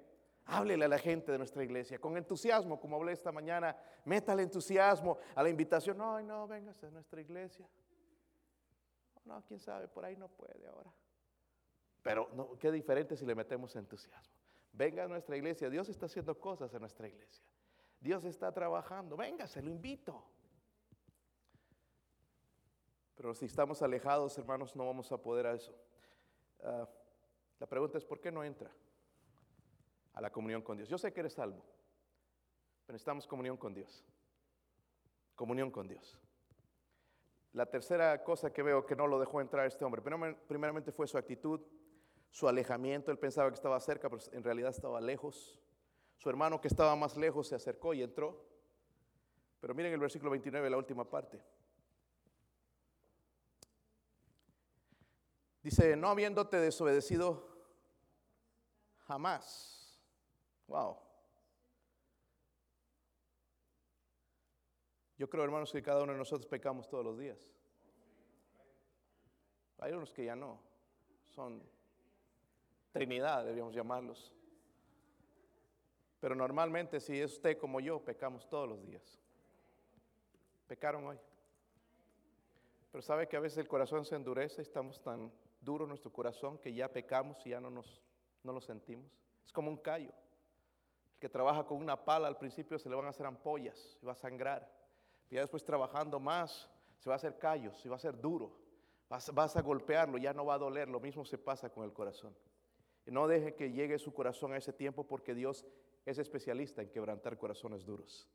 Háblele 0.45 0.85
a 0.85 0.87
la 0.87 0.97
gente 0.97 1.31
de 1.31 1.37
nuestra 1.37 1.63
iglesia 1.63 1.99
con 1.99 2.17
entusiasmo, 2.17 2.79
como 2.79 2.97
hablé 2.97 3.13
esta 3.13 3.31
mañana. 3.31 3.77
Métale 4.05 4.43
entusiasmo 4.43 5.17
a 5.35 5.43
la 5.43 5.49
invitación. 5.49 5.97
No, 5.97 6.19
no, 6.21 6.47
véngase 6.47 6.87
a 6.87 6.91
nuestra 6.91 7.21
iglesia. 7.21 7.67
No, 9.23 9.41
quién 9.45 9.59
sabe, 9.59 9.87
por 9.87 10.03
ahí 10.03 10.17
no 10.17 10.27
puede 10.27 10.67
ahora. 10.67 10.91
Pero 12.01 12.57
qué 12.59 12.71
diferente 12.71 13.15
si 13.15 13.25
le 13.25 13.35
metemos 13.35 13.75
entusiasmo. 13.75 14.35
Venga 14.73 15.03
a 15.03 15.07
nuestra 15.07 15.37
iglesia. 15.37 15.69
Dios 15.69 15.87
está 15.89 16.07
haciendo 16.07 16.37
cosas 16.39 16.73
en 16.73 16.79
nuestra 16.79 17.07
iglesia. 17.07 17.45
Dios 18.01 18.25
está 18.25 18.51
trabajando. 18.51 19.15
Venga, 19.15 19.47
se 19.47 19.61
lo 19.61 19.69
invito. 19.69 20.21
Pero 23.15 23.35
si 23.35 23.45
estamos 23.45 23.81
alejados, 23.83 24.35
hermanos, 24.39 24.75
no 24.75 24.87
vamos 24.87 25.11
a 25.11 25.21
poder 25.21 25.45
a 25.45 25.53
eso. 25.53 25.71
Ah, 26.63 26.89
la 27.59 27.67
pregunta 27.67 27.99
es, 27.99 28.03
¿por 28.03 28.19
qué 28.19 28.31
no 28.31 28.43
entra 28.43 28.71
a 30.13 30.21
la 30.21 30.31
comunión 30.31 30.63
con 30.63 30.77
Dios? 30.77 30.89
Yo 30.89 30.97
sé 30.97 31.13
que 31.13 31.19
eres 31.19 31.33
salvo, 31.33 31.63
pero 32.85 32.93
necesitamos 32.93 33.27
comunión 33.27 33.55
con 33.55 33.75
Dios. 33.75 34.03
Comunión 35.35 35.69
con 35.69 35.87
Dios. 35.87 36.19
La 37.53 37.67
tercera 37.67 38.23
cosa 38.23 38.51
que 38.51 38.63
veo 38.63 38.87
que 38.87 38.95
no 38.95 39.05
lo 39.05 39.19
dejó 39.19 39.41
entrar 39.41 39.67
este 39.67 39.85
hombre, 39.85 40.01
primeramente 40.47 40.91
fue 40.91 41.07
su 41.07 41.19
actitud, 41.19 41.61
su 42.31 42.47
alejamiento. 42.47 43.11
Él 43.11 43.19
pensaba 43.19 43.49
que 43.49 43.55
estaba 43.55 43.79
cerca, 43.79 44.09
pero 44.09 44.23
en 44.31 44.43
realidad 44.43 44.71
estaba 44.71 44.99
lejos. 44.99 45.60
Su 46.21 46.29
hermano 46.29 46.61
que 46.61 46.67
estaba 46.67 46.95
más 46.95 47.17
lejos 47.17 47.47
se 47.47 47.55
acercó 47.55 47.95
y 47.95 48.03
entró. 48.03 48.45
Pero 49.59 49.73
miren 49.73 49.91
el 49.91 49.99
versículo 49.99 50.29
29, 50.29 50.69
la 50.69 50.77
última 50.77 51.03
parte. 51.03 51.41
Dice, 55.63 55.95
no 55.95 56.09
habiéndote 56.09 56.57
desobedecido 56.57 57.43
jamás. 59.07 59.99
Wow. 60.67 60.99
Yo 65.17 65.27
creo, 65.27 65.43
hermanos, 65.43 65.71
que 65.71 65.81
cada 65.81 66.03
uno 66.03 66.11
de 66.11 66.19
nosotros 66.19 66.45
pecamos 66.45 66.87
todos 66.87 67.03
los 67.03 67.17
días. 67.17 67.49
Hay 69.79 69.93
unos 69.93 70.13
que 70.13 70.25
ya 70.25 70.35
no. 70.35 70.61
Son 71.29 71.63
Trinidad, 72.91 73.41
deberíamos 73.41 73.73
llamarlos. 73.73 74.35
Pero 76.21 76.35
normalmente 76.35 76.99
si 76.99 77.19
es 77.19 77.33
usted 77.33 77.57
como 77.57 77.79
yo, 77.79 77.99
pecamos 77.99 78.47
todos 78.47 78.69
los 78.69 78.81
días. 78.83 79.19
Pecaron 80.67 81.05
hoy. 81.07 81.19
Pero 82.91 83.01
sabe 83.01 83.27
que 83.27 83.35
a 83.35 83.39
veces 83.39 83.57
el 83.57 83.67
corazón 83.67 84.05
se 84.05 84.15
endurece, 84.15 84.61
estamos 84.61 85.01
tan 85.01 85.31
duros 85.61 85.87
nuestro 85.87 86.13
corazón 86.13 86.59
que 86.59 86.73
ya 86.73 86.87
pecamos 86.89 87.45
y 87.45 87.49
ya 87.49 87.59
no, 87.59 87.71
nos, 87.71 88.03
no 88.43 88.53
lo 88.53 88.61
sentimos. 88.61 89.11
Es 89.43 89.51
como 89.51 89.71
un 89.71 89.77
callo. 89.77 90.11
El 91.15 91.19
que 91.19 91.27
trabaja 91.27 91.63
con 91.63 91.77
una 91.77 92.05
pala 92.05 92.27
al 92.27 92.37
principio 92.37 92.77
se 92.77 92.87
le 92.87 92.95
van 92.95 93.05
a 93.05 93.09
hacer 93.09 93.25
ampollas 93.25 93.97
y 93.99 94.05
va 94.05 94.11
a 94.11 94.15
sangrar. 94.15 94.71
Y 95.29 95.35
ya 95.35 95.41
después 95.41 95.63
trabajando 95.63 96.19
más 96.19 96.69
se 96.99 97.09
va 97.09 97.15
a 97.15 97.17
hacer 97.17 97.39
callos 97.39 97.83
y 97.83 97.89
va 97.89 97.95
a 97.95 97.99
ser 97.99 98.19
duro. 98.21 98.55
Vas, 99.09 99.33
vas 99.33 99.55
a 99.55 99.61
golpearlo, 99.63 100.19
ya 100.19 100.33
no 100.33 100.45
va 100.45 100.53
a 100.53 100.59
doler. 100.59 100.87
Lo 100.87 100.99
mismo 100.99 101.25
se 101.25 101.39
pasa 101.39 101.71
con 101.71 101.83
el 101.83 101.93
corazón. 101.93 102.35
No 103.07 103.27
deje 103.27 103.55
que 103.55 103.71
llegue 103.71 103.97
su 103.97 104.13
corazón 104.13 104.53
a 104.53 104.57
ese 104.57 104.71
tiempo 104.71 105.03
porque 105.03 105.33
Dios 105.33 105.65
es 106.05 106.17
especialista 106.17 106.81
en 106.81 106.89
quebrantar 106.89 107.37
corazones 107.37 107.85
duros. 107.85 108.27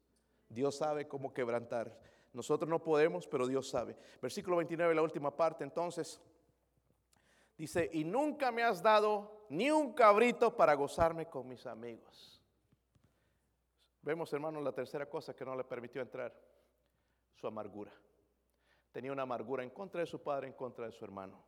Dios 0.49 0.77
sabe 0.77 1.09
cómo 1.09 1.33
quebrantar. 1.33 1.99
Nosotros 2.33 2.69
no 2.69 2.83
podemos, 2.83 3.27
pero 3.27 3.47
Dios 3.47 3.69
sabe. 3.69 3.97
Versículo 4.21 4.57
29, 4.59 4.95
la 4.95 5.03
última 5.03 5.35
parte, 5.35 5.65
entonces, 5.65 6.21
dice, 7.57 7.91
y 7.93 8.05
nunca 8.05 8.53
me 8.53 8.63
has 8.63 8.83
dado 8.83 9.47
ni 9.49 9.71
un 9.71 9.95
cabrito 9.95 10.55
para 10.55 10.75
gozarme 10.75 11.27
con 11.27 11.49
mis 11.49 11.67
amigos. 11.67 12.41
Vemos, 14.03 14.33
hermanos, 14.33 14.63
la 14.63 14.73
tercera 14.73 15.09
cosa 15.09 15.35
que 15.35 15.45
no 15.45 15.57
le 15.57 15.65
permitió 15.65 16.01
entrar, 16.01 16.33
su 17.35 17.47
amargura. 17.47 17.93
Tenía 18.93 19.13
una 19.13 19.23
amargura 19.23 19.65
en 19.65 19.71
contra 19.71 20.01
de 20.01 20.07
su 20.07 20.23
padre, 20.23 20.47
en 20.47 20.53
contra 20.53 20.87
de 20.87 20.93
su 20.93 21.05
hermano. 21.05 21.45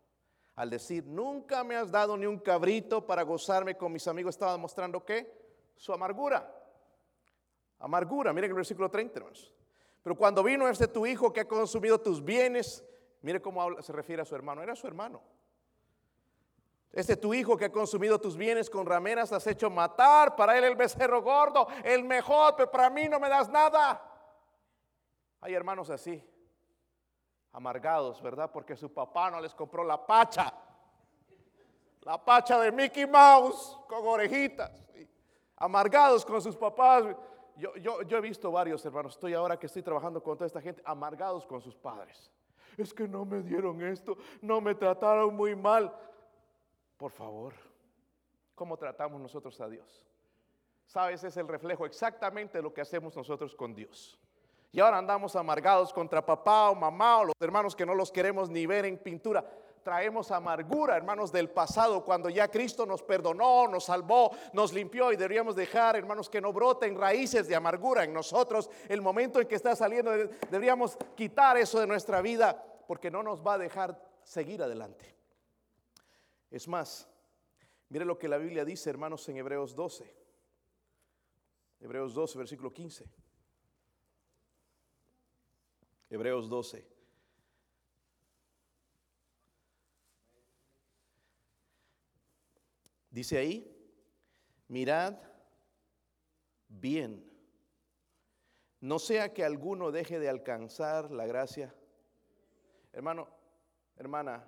Al 0.56 0.70
decir, 0.70 1.06
nunca 1.06 1.62
me 1.62 1.76
has 1.76 1.90
dado 1.92 2.16
ni 2.16 2.26
un 2.26 2.38
cabrito 2.40 3.06
para 3.06 3.22
gozarme 3.22 3.76
con 3.76 3.92
mis 3.92 4.08
amigos, 4.08 4.34
estaba 4.34 4.52
demostrando 4.52 5.04
que 5.04 5.47
su 5.78 5.92
amargura. 5.92 6.54
Amargura, 7.78 8.32
miren 8.32 8.50
el 8.50 8.56
versículo 8.56 8.90
30, 8.90 9.18
hermanos. 9.18 9.54
Pero 10.02 10.16
cuando 10.16 10.42
vino 10.42 10.68
este 10.68 10.88
tu 10.88 11.06
hijo 11.06 11.32
que 11.32 11.40
ha 11.40 11.48
consumido 11.48 12.00
tus 12.00 12.22
bienes, 12.22 12.84
mire 13.22 13.40
cómo 13.40 13.80
se 13.80 13.92
refiere 13.92 14.22
a 14.22 14.24
su 14.24 14.34
hermano, 14.34 14.62
era 14.62 14.74
su 14.74 14.86
hermano. 14.86 15.22
Este 16.90 17.16
tu 17.16 17.34
hijo 17.34 17.56
que 17.56 17.66
ha 17.66 17.72
consumido 17.72 18.18
tus 18.18 18.36
bienes 18.36 18.68
con 18.68 18.86
rameras 18.86 19.32
has 19.32 19.46
hecho 19.46 19.70
matar, 19.70 20.34
para 20.34 20.56
él 20.56 20.64
el 20.64 20.74
becerro 20.74 21.22
gordo, 21.22 21.68
el 21.84 22.02
mejor, 22.02 22.56
pero 22.56 22.70
para 22.70 22.90
mí 22.90 23.08
no 23.08 23.20
me 23.20 23.28
das 23.28 23.48
nada. 23.48 24.02
Hay 25.40 25.54
hermanos 25.54 25.90
así, 25.90 26.24
amargados, 27.52 28.20
¿verdad? 28.22 28.50
Porque 28.50 28.76
su 28.76 28.92
papá 28.92 29.30
no 29.30 29.40
les 29.40 29.54
compró 29.54 29.84
la 29.84 30.04
pacha, 30.04 30.52
la 32.02 32.24
pacha 32.24 32.58
de 32.58 32.72
Mickey 32.72 33.06
Mouse 33.06 33.78
con 33.86 34.06
orejitas, 34.06 34.88
amargados 35.58 36.24
con 36.24 36.40
sus 36.40 36.56
papás. 36.56 37.04
Yo, 37.56 37.74
yo, 37.76 38.02
yo 38.02 38.18
he 38.18 38.20
visto 38.20 38.50
varios 38.50 38.84
hermanos, 38.84 39.14
estoy 39.14 39.34
ahora 39.34 39.58
que 39.58 39.66
estoy 39.66 39.82
trabajando 39.82 40.22
con 40.22 40.36
toda 40.36 40.46
esta 40.46 40.60
gente, 40.60 40.80
amargados 40.84 41.46
con 41.46 41.60
sus 41.60 41.76
padres. 41.76 42.30
Es 42.76 42.94
que 42.94 43.08
no 43.08 43.24
me 43.24 43.42
dieron 43.42 43.82
esto, 43.82 44.16
no 44.40 44.60
me 44.60 44.74
trataron 44.74 45.34
muy 45.34 45.56
mal. 45.56 45.92
Por 46.96 47.10
favor, 47.10 47.52
¿cómo 48.54 48.76
tratamos 48.76 49.20
nosotros 49.20 49.60
a 49.60 49.68
Dios? 49.68 50.06
Sabes, 50.86 51.22
es 51.24 51.36
el 51.36 51.48
reflejo 51.48 51.84
exactamente 51.84 52.58
de 52.58 52.62
lo 52.62 52.72
que 52.72 52.80
hacemos 52.80 53.16
nosotros 53.16 53.54
con 53.54 53.74
Dios. 53.74 54.18
Y 54.70 54.80
ahora 54.80 54.98
andamos 54.98 55.34
amargados 55.34 55.92
contra 55.92 56.24
papá 56.24 56.70
o 56.70 56.74
mamá 56.74 57.18
o 57.18 57.24
los 57.26 57.34
hermanos 57.40 57.74
que 57.74 57.86
no 57.86 57.94
los 57.94 58.12
queremos 58.12 58.48
ni 58.48 58.66
ver 58.66 58.84
en 58.84 58.98
pintura. 58.98 59.44
Traemos 59.82 60.30
amargura, 60.30 60.96
hermanos, 60.96 61.32
del 61.32 61.50
pasado, 61.50 62.04
cuando 62.04 62.28
ya 62.28 62.48
Cristo 62.48 62.84
nos 62.84 63.02
perdonó, 63.02 63.68
nos 63.68 63.84
salvó, 63.84 64.30
nos 64.52 64.72
limpió 64.72 65.12
y 65.12 65.16
deberíamos 65.16 65.56
dejar, 65.56 65.96
hermanos, 65.96 66.28
que 66.28 66.40
no 66.40 66.52
broten 66.52 66.96
raíces 66.96 67.48
de 67.48 67.56
amargura 67.56 68.04
en 68.04 68.12
nosotros. 68.12 68.68
El 68.88 69.00
momento 69.00 69.40
en 69.40 69.48
que 69.48 69.54
está 69.54 69.74
saliendo, 69.74 70.10
deberíamos 70.50 70.96
quitar 71.16 71.56
eso 71.56 71.80
de 71.80 71.86
nuestra 71.86 72.20
vida 72.20 72.62
porque 72.86 73.10
no 73.10 73.22
nos 73.22 73.46
va 73.46 73.54
a 73.54 73.58
dejar 73.58 74.00
seguir 74.22 74.62
adelante. 74.62 75.14
Es 76.50 76.66
más, 76.68 77.08
mire 77.88 78.04
lo 78.04 78.18
que 78.18 78.28
la 78.28 78.38
Biblia 78.38 78.64
dice, 78.64 78.90
hermanos, 78.90 79.28
en 79.28 79.36
Hebreos 79.36 79.74
12. 79.74 80.18
Hebreos 81.80 82.14
12, 82.14 82.38
versículo 82.38 82.72
15. 82.72 83.04
Hebreos 86.10 86.48
12. 86.48 86.97
Dice 93.18 93.36
ahí, 93.36 93.68
mirad 94.68 95.18
bien, 96.68 97.28
no 98.78 99.00
sea 99.00 99.34
que 99.34 99.42
alguno 99.42 99.90
deje 99.90 100.20
de 100.20 100.28
alcanzar 100.28 101.10
la 101.10 101.26
gracia. 101.26 101.74
Hermano, 102.92 103.26
hermana, 103.96 104.46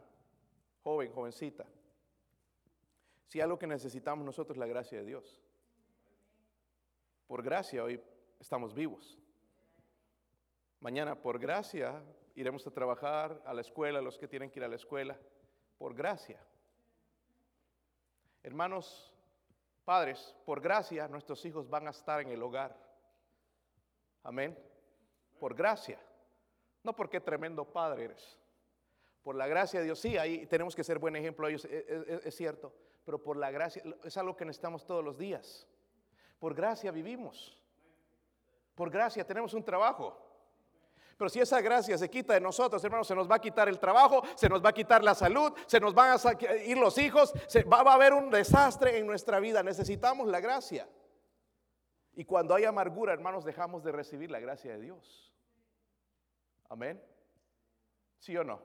joven, 0.85 1.11
jovencita, 1.11 1.67
si 3.27 3.41
algo 3.41 3.59
que 3.59 3.67
necesitamos 3.67 4.25
nosotros 4.25 4.55
es 4.55 4.61
la 4.61 4.69
gracia 4.69 4.99
de 4.99 5.05
Dios. 5.05 5.43
Por 7.27 7.43
gracia 7.43 7.83
hoy 7.83 8.01
estamos 8.39 8.73
vivos. 8.73 9.19
Mañana 10.79 11.21
por 11.21 11.41
gracia 11.41 12.01
iremos 12.37 12.65
a 12.69 12.71
trabajar 12.71 13.43
a 13.45 13.53
la 13.53 13.63
escuela, 13.63 14.01
los 14.01 14.17
que 14.17 14.29
tienen 14.29 14.49
que 14.49 14.61
ir 14.61 14.65
a 14.65 14.69
la 14.69 14.77
escuela, 14.77 15.19
por 15.77 15.93
gracia. 15.93 16.41
Hermanos, 18.43 19.13
padres, 19.85 20.35
por 20.45 20.61
gracia 20.61 21.09
nuestros 21.09 21.45
hijos 21.45 21.69
van 21.69 21.87
a 21.87 21.91
estar 21.91 22.21
en 22.21 22.29
el 22.29 22.43
hogar. 22.43 22.77
Amén. 24.23 24.59
Por 25.39 25.55
gracia. 25.55 25.99
No 26.83 26.95
porque 26.95 27.21
tremendo 27.21 27.65
padre 27.65 28.05
eres. 28.05 28.39
Por 29.23 29.35
la 29.35 29.47
gracia 29.47 29.81
de 29.81 29.87
Dios, 29.87 29.99
sí, 29.99 30.17
ahí 30.17 30.47
tenemos 30.47 30.75
que 30.75 30.85
ser 30.85 30.99
buen 30.99 31.15
ejemplo 31.17 31.47
ellos, 31.47 31.65
es, 31.67 31.85
es, 31.89 32.27
es 32.27 32.35
cierto 32.35 32.73
pero 33.05 33.23
por 33.23 33.37
la 33.37 33.51
gracia, 33.51 33.83
es 34.05 34.17
algo 34.17 34.37
que 34.37 34.45
necesitamos 34.45 34.85
todos 34.85 35.05
los 35.05 35.19
días. 35.19 35.67
Por 36.39 36.55
gracia 36.55 36.91
vivimos. 36.91 37.61
Por 38.75 38.91
gracia 38.91 39.27
tenemos 39.27 39.55
un 39.55 39.65
trabajo. 39.65 40.17
Pero 41.21 41.29
si 41.29 41.39
esa 41.39 41.61
gracia 41.61 41.99
se 41.99 42.09
quita 42.09 42.33
de 42.33 42.41
nosotros, 42.41 42.83
hermanos, 42.83 43.07
se 43.07 43.15
nos 43.15 43.31
va 43.31 43.35
a 43.35 43.41
quitar 43.43 43.69
el 43.69 43.79
trabajo, 43.79 44.23
se 44.37 44.49
nos 44.49 44.65
va 44.65 44.71
a 44.71 44.73
quitar 44.73 45.05
la 45.05 45.15
salud, 45.15 45.53
se 45.67 45.79
nos 45.79 45.93
van 45.93 46.17
a 46.19 46.55
ir 46.65 46.79
los 46.79 46.97
hijos, 46.97 47.35
se 47.47 47.63
va, 47.65 47.81
a 47.81 47.93
haber 47.93 48.15
un 48.15 48.31
desastre 48.31 48.97
en 48.97 49.07
nuestra 49.07 49.39
vida. 49.39 49.63
Necesitamos 49.63 50.29
la 50.29 50.41
gracia. 50.41 50.89
Y 52.15 52.25
cuando 52.25 52.55
hay 52.55 52.65
amargura, 52.65 53.13
hermanos, 53.13 53.45
dejamos 53.45 53.85
de 53.85 53.93
recibir 53.93 54.31
la 54.31 54.41
gracia 54.41 54.73
de 54.73 54.81
Dios. 54.81 55.31
Amén. 56.71 57.05
¿Sí 58.19 58.35
o 58.39 58.43
no? 58.43 58.63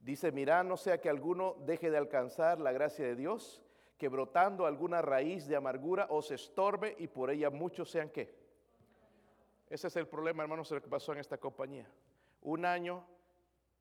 Dice, 0.00 0.32
mira, 0.32 0.64
no 0.64 0.76
sea 0.76 1.00
que 1.00 1.08
alguno 1.08 1.54
deje 1.60 1.88
de 1.88 1.98
alcanzar 1.98 2.58
la 2.58 2.72
gracia 2.72 3.06
de 3.06 3.14
Dios, 3.14 3.62
que 3.96 4.08
brotando 4.08 4.66
alguna 4.66 5.02
raíz 5.02 5.46
de 5.46 5.54
amargura 5.54 6.08
os 6.10 6.32
estorbe 6.32 6.96
y 6.98 7.06
por 7.06 7.30
ella 7.30 7.50
muchos 7.50 7.88
sean 7.88 8.10
qué. 8.10 8.39
Ese 9.70 9.86
es 9.86 9.94
el 9.94 10.08
problema, 10.08 10.42
hermanos, 10.42 10.68
lo 10.72 10.82
que 10.82 10.88
pasó 10.88 11.12
en 11.12 11.18
esta 11.18 11.38
compañía. 11.38 11.88
Un 12.42 12.64
año 12.64 13.06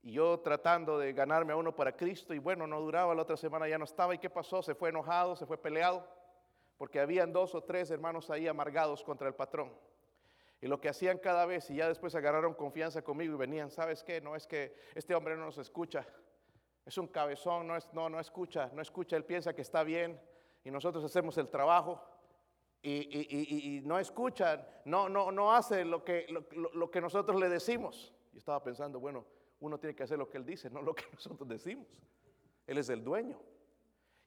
y 0.03 0.13
yo 0.13 0.39
tratando 0.39 0.99
de 0.99 1.11
ganarme 1.13 1.51
a 1.51 1.55
uno 1.55 1.75
para 1.75 1.95
Cristo 1.95 2.33
y 2.35 2.37
bueno, 2.37 2.67
no 2.67 2.79
duraba, 2.79 3.15
la 3.15 3.23
otra 3.23 3.35
semana 3.35 3.67
ya 3.67 3.79
no 3.79 3.85
estaba. 3.85 4.13
¿Y 4.13 4.19
qué 4.19 4.29
pasó? 4.29 4.61
Se 4.61 4.75
fue 4.75 4.89
enojado, 4.89 5.35
se 5.35 5.47
fue 5.47 5.57
peleado, 5.57 6.07
porque 6.77 6.99
habían 6.99 7.33
dos 7.33 7.55
o 7.55 7.63
tres 7.63 7.89
hermanos 7.89 8.29
ahí 8.29 8.47
amargados 8.47 9.03
contra 9.03 9.27
el 9.27 9.33
patrón. 9.33 9.73
Y 10.61 10.67
lo 10.67 10.79
que 10.79 10.89
hacían 10.89 11.17
cada 11.17 11.47
vez, 11.47 11.67
y 11.71 11.77
ya 11.77 11.87
después 11.87 12.13
agarraron 12.13 12.53
confianza 12.53 13.01
conmigo 13.01 13.33
y 13.33 13.37
venían, 13.37 13.71
¿sabes 13.71 14.03
qué? 14.03 14.21
No 14.21 14.35
es 14.35 14.45
que 14.45 14.75
este 14.93 15.15
hombre 15.15 15.35
no 15.35 15.45
nos 15.45 15.57
escucha. 15.57 16.05
Es 16.85 16.99
un 16.99 17.07
cabezón, 17.07 17.65
no, 17.65 17.75
es, 17.75 17.91
no, 17.93 18.09
no 18.09 18.19
escucha, 18.19 18.69
no 18.73 18.81
escucha, 18.83 19.15
él 19.15 19.25
piensa 19.25 19.55
que 19.55 19.63
está 19.63 19.83
bien 19.83 20.21
y 20.63 20.69
nosotros 20.69 21.03
hacemos 21.03 21.37
el 21.39 21.49
trabajo 21.49 22.03
y, 22.81 23.81
no 23.83 23.99
escucha, 23.99 24.81
no, 24.85 25.09
no, 25.09 25.31
no 25.31 25.53
hace 25.53 25.83
lo 25.83 26.03
que, 26.03 26.25
lo, 26.29 26.45
lo 26.73 26.91
que 26.91 27.01
nosotros 27.01 27.39
le 27.39 27.49
decimos. 27.49 28.13
Y 28.33 28.37
estaba 28.37 28.63
pensando, 28.63 28.99
bueno, 28.99 29.25
uno 29.59 29.79
tiene 29.79 29.95
que 29.95 30.03
hacer 30.03 30.17
lo 30.17 30.29
que 30.29 30.37
él 30.37 30.45
dice, 30.45 30.69
no 30.69 30.81
lo 30.81 30.93
que 30.93 31.03
nosotros 31.13 31.47
decimos. 31.47 31.87
Él 32.67 32.77
es 32.77 32.89
el 32.89 33.03
dueño. 33.03 33.39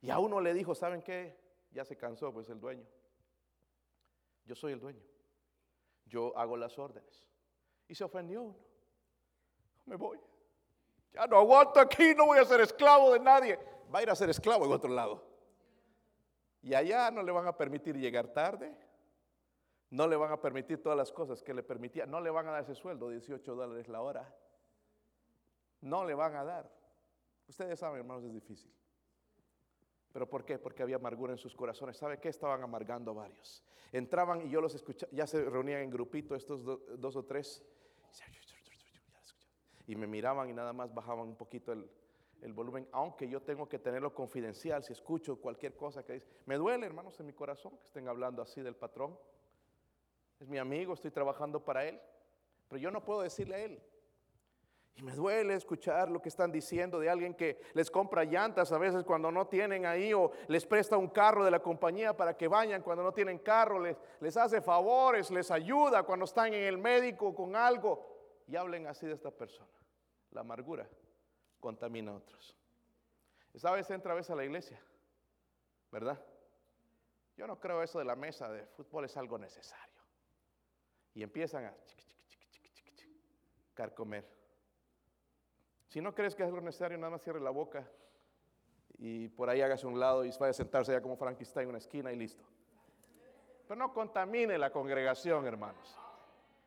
Y 0.01 0.11
a 0.11 0.19
uno 0.19 0.41
le 0.41 0.53
dijo, 0.53 0.75
¿saben 0.75 1.03
qué? 1.03 1.37
Ya 1.71 1.85
se 1.85 1.97
cansó, 1.97 2.33
pues 2.33 2.49
el 2.49 2.61
dueño. 2.61 2.85
Yo 4.45 4.55
soy 4.55 4.73
el 4.73 4.81
dueño 4.81 5.01
yo 6.12 6.37
hago 6.37 6.57
las 6.57 6.79
órdenes. 6.79 7.25
Y 7.88 7.95
se 7.95 8.05
ofendió 8.05 8.43
uno. 8.43 8.59
Me 9.87 9.97
voy. 9.97 10.21
Ya 11.12 11.27
no 11.27 11.38
aguanto 11.38 11.81
aquí, 11.81 12.15
no 12.15 12.27
voy 12.27 12.38
a 12.38 12.45
ser 12.45 12.61
esclavo 12.61 13.12
de 13.12 13.19
nadie. 13.19 13.59
Va 13.93 13.99
a 13.99 14.03
ir 14.03 14.11
a 14.11 14.15
ser 14.15 14.31
esclavo 14.31 14.67
en 14.67 14.73
otro 14.73 14.91
lado. 14.91 15.25
Y 16.62 16.75
allá 16.75 17.11
no 17.11 17.22
le 17.22 17.33
van 17.33 17.46
a 17.46 17.57
permitir 17.57 17.96
llegar 17.96 18.29
tarde. 18.29 18.75
No 19.90 20.07
le 20.07 20.16
van 20.16 20.33
a 20.33 20.40
permitir 20.40 20.81
todas 20.81 20.96
las 20.96 21.12
cosas 21.12 21.42
que 21.42 21.53
le 21.53 21.62
permitían. 21.62 22.11
No 22.11 22.20
le 22.20 22.31
van 22.31 22.46
a 22.46 22.53
dar 22.53 22.62
ese 22.62 22.75
sueldo, 22.75 23.11
18 23.11 23.55
dólares 23.55 23.88
la 23.88 24.01
hora. 24.01 24.35
No 25.81 26.05
le 26.05 26.14
van 26.14 26.37
a 26.37 26.44
dar. 26.44 26.72
Ustedes 27.48 27.79
saben, 27.79 27.98
hermanos, 27.98 28.25
es 28.25 28.33
difícil. 28.33 28.72
¿Pero 30.12 30.29
por 30.29 30.44
qué? 30.44 30.59
Porque 30.59 30.83
había 30.83 30.96
amargura 30.96 31.33
en 31.33 31.38
sus 31.38 31.55
corazones. 31.55 31.96
¿Sabe 31.96 32.20
qué? 32.20 32.29
Estaban 32.29 32.62
amargando 32.62 33.12
varios. 33.14 33.62
Entraban 33.90 34.42
y 34.42 34.48
yo 34.48 34.61
los 34.61 34.75
escuchaba, 34.75 35.11
ya 35.12 35.27
se 35.27 35.44
reunían 35.44 35.81
en 35.81 35.90
grupito 35.90 36.35
estos 36.35 36.64
dos 36.64 37.16
o 37.16 37.25
tres. 37.25 37.64
Y 39.87 39.96
me 39.96 40.07
miraban 40.07 40.48
y 40.48 40.53
nada 40.53 40.72
más 40.72 40.94
bajaban 40.94 41.29
un 41.29 41.37
poquito 41.37 41.72
el, 41.72 41.90
el, 42.43 42.53
volumen, 42.53 42.89
aunque 42.93 43.29
yo 43.29 43.41
tengo 43.43 43.69
que 43.69 43.79
tenerlo 43.79 44.15
confidencial 44.15 44.83
si 44.83 44.93
escucho 44.93 45.41
cualquier 45.41 45.77
cosa 45.77 46.05
que 46.05 46.15
dice. 46.15 46.27
Me 46.47 46.57
duele, 46.57 46.87
hermanos, 46.87 47.19
en 47.21 47.27
mi 47.27 47.33
corazón 47.33 47.77
que 47.79 47.85
estén 47.85 48.09
hablando 48.09 48.43
así 48.43 48.61
del 48.61 48.77
patrón. 48.77 49.19
Es 50.41 50.49
mi 50.49 50.59
amigo, 50.59 50.95
estoy 50.95 51.11
trabajando 51.11 51.65
para 51.65 51.85
él. 51.87 52.01
Pero 52.69 52.81
yo 52.81 52.91
no 52.91 53.05
puedo 53.05 53.23
decirle 53.23 53.55
a 53.55 53.59
él, 53.59 53.83
y 54.95 55.03
me 55.03 55.13
duele 55.13 55.55
escuchar 55.55 56.11
lo 56.11 56.21
que 56.21 56.29
están 56.29 56.53
diciendo 56.53 56.99
de 56.99 57.09
alguien 57.09 57.35
que 57.35 57.61
les 57.73 57.91
compra 57.91 58.25
llantas 58.25 58.73
a 58.73 58.79
veces 58.79 59.05
cuando 59.05 59.33
no 59.33 59.47
tienen 59.47 59.87
ahí 59.87 60.13
o 60.13 60.33
les 60.49 60.67
presta 60.67 60.99
un 60.99 61.09
carro 61.09 61.45
de 61.45 61.51
la 61.51 61.61
compañía 61.61 62.15
para 62.15 62.37
que 62.37 62.47
vayan 62.47 62.83
cuando 62.83 63.03
no 63.03 63.13
tienen 63.13 63.39
carro, 63.39 63.81
les, 63.81 63.97
les 64.21 64.37
hace 64.37 64.61
favores, 64.61 65.31
les 65.31 65.51
ayuda 65.51 66.03
cuando 66.03 66.27
están 66.27 66.53
en 66.53 66.65
el 66.65 66.77
médico 66.77 67.35
con 67.35 67.57
algo. 67.57 68.11
Y 68.47 68.57
hablen 68.57 68.87
así 68.87 69.07
de 69.07 69.15
esta 69.15 69.31
persona. 69.31 69.71
La 70.33 70.43
amargura 70.43 70.87
contamina 71.62 72.11
a 72.11 72.16
otros. 72.16 72.55
Esa 73.55 73.70
vez 73.70 73.88
entra 73.90 74.12
a 74.12 74.16
veces 74.16 74.31
a 74.31 74.35
la 74.35 74.44
iglesia, 74.44 74.83
¿verdad? 75.90 76.22
Yo 77.37 77.46
no 77.46 77.59
creo 77.59 77.83
eso 77.83 77.98
de 77.98 78.05
la 78.05 78.16
mesa 78.16 78.51
de 78.51 78.66
fútbol 78.66 79.07
es 79.07 79.16
algo 79.16 79.38
necesario. 79.38 80.03
Y 81.14 81.22
empiezan 81.22 81.66
a 81.66 81.75
carcomer 83.75 84.27
Si 85.88 86.01
no 86.01 86.14
crees 86.14 86.35
que 86.35 86.42
es 86.42 86.48
algo 86.48 86.61
necesario, 86.61 86.98
nada 86.98 87.11
más 87.11 87.22
cierre 87.22 87.40
la 87.40 87.51
boca 87.51 87.88
y 88.98 89.29
por 89.29 89.48
ahí 89.48 89.61
hágase 89.61 89.87
un 89.87 89.98
lado 89.98 90.25
y 90.25 90.31
vaya 90.38 90.51
a 90.51 90.55
sentarse 90.55 90.92
ya 90.92 91.01
como 91.01 91.16
Frankenstein 91.16 91.64
en 91.64 91.68
una 91.70 91.79
esquina 91.79 92.12
y 92.12 92.16
listo. 92.16 92.44
Pero 93.66 93.77
no 93.77 93.92
contamine 93.92 94.59
la 94.59 94.70
congregación, 94.70 95.46
hermanos. 95.46 95.98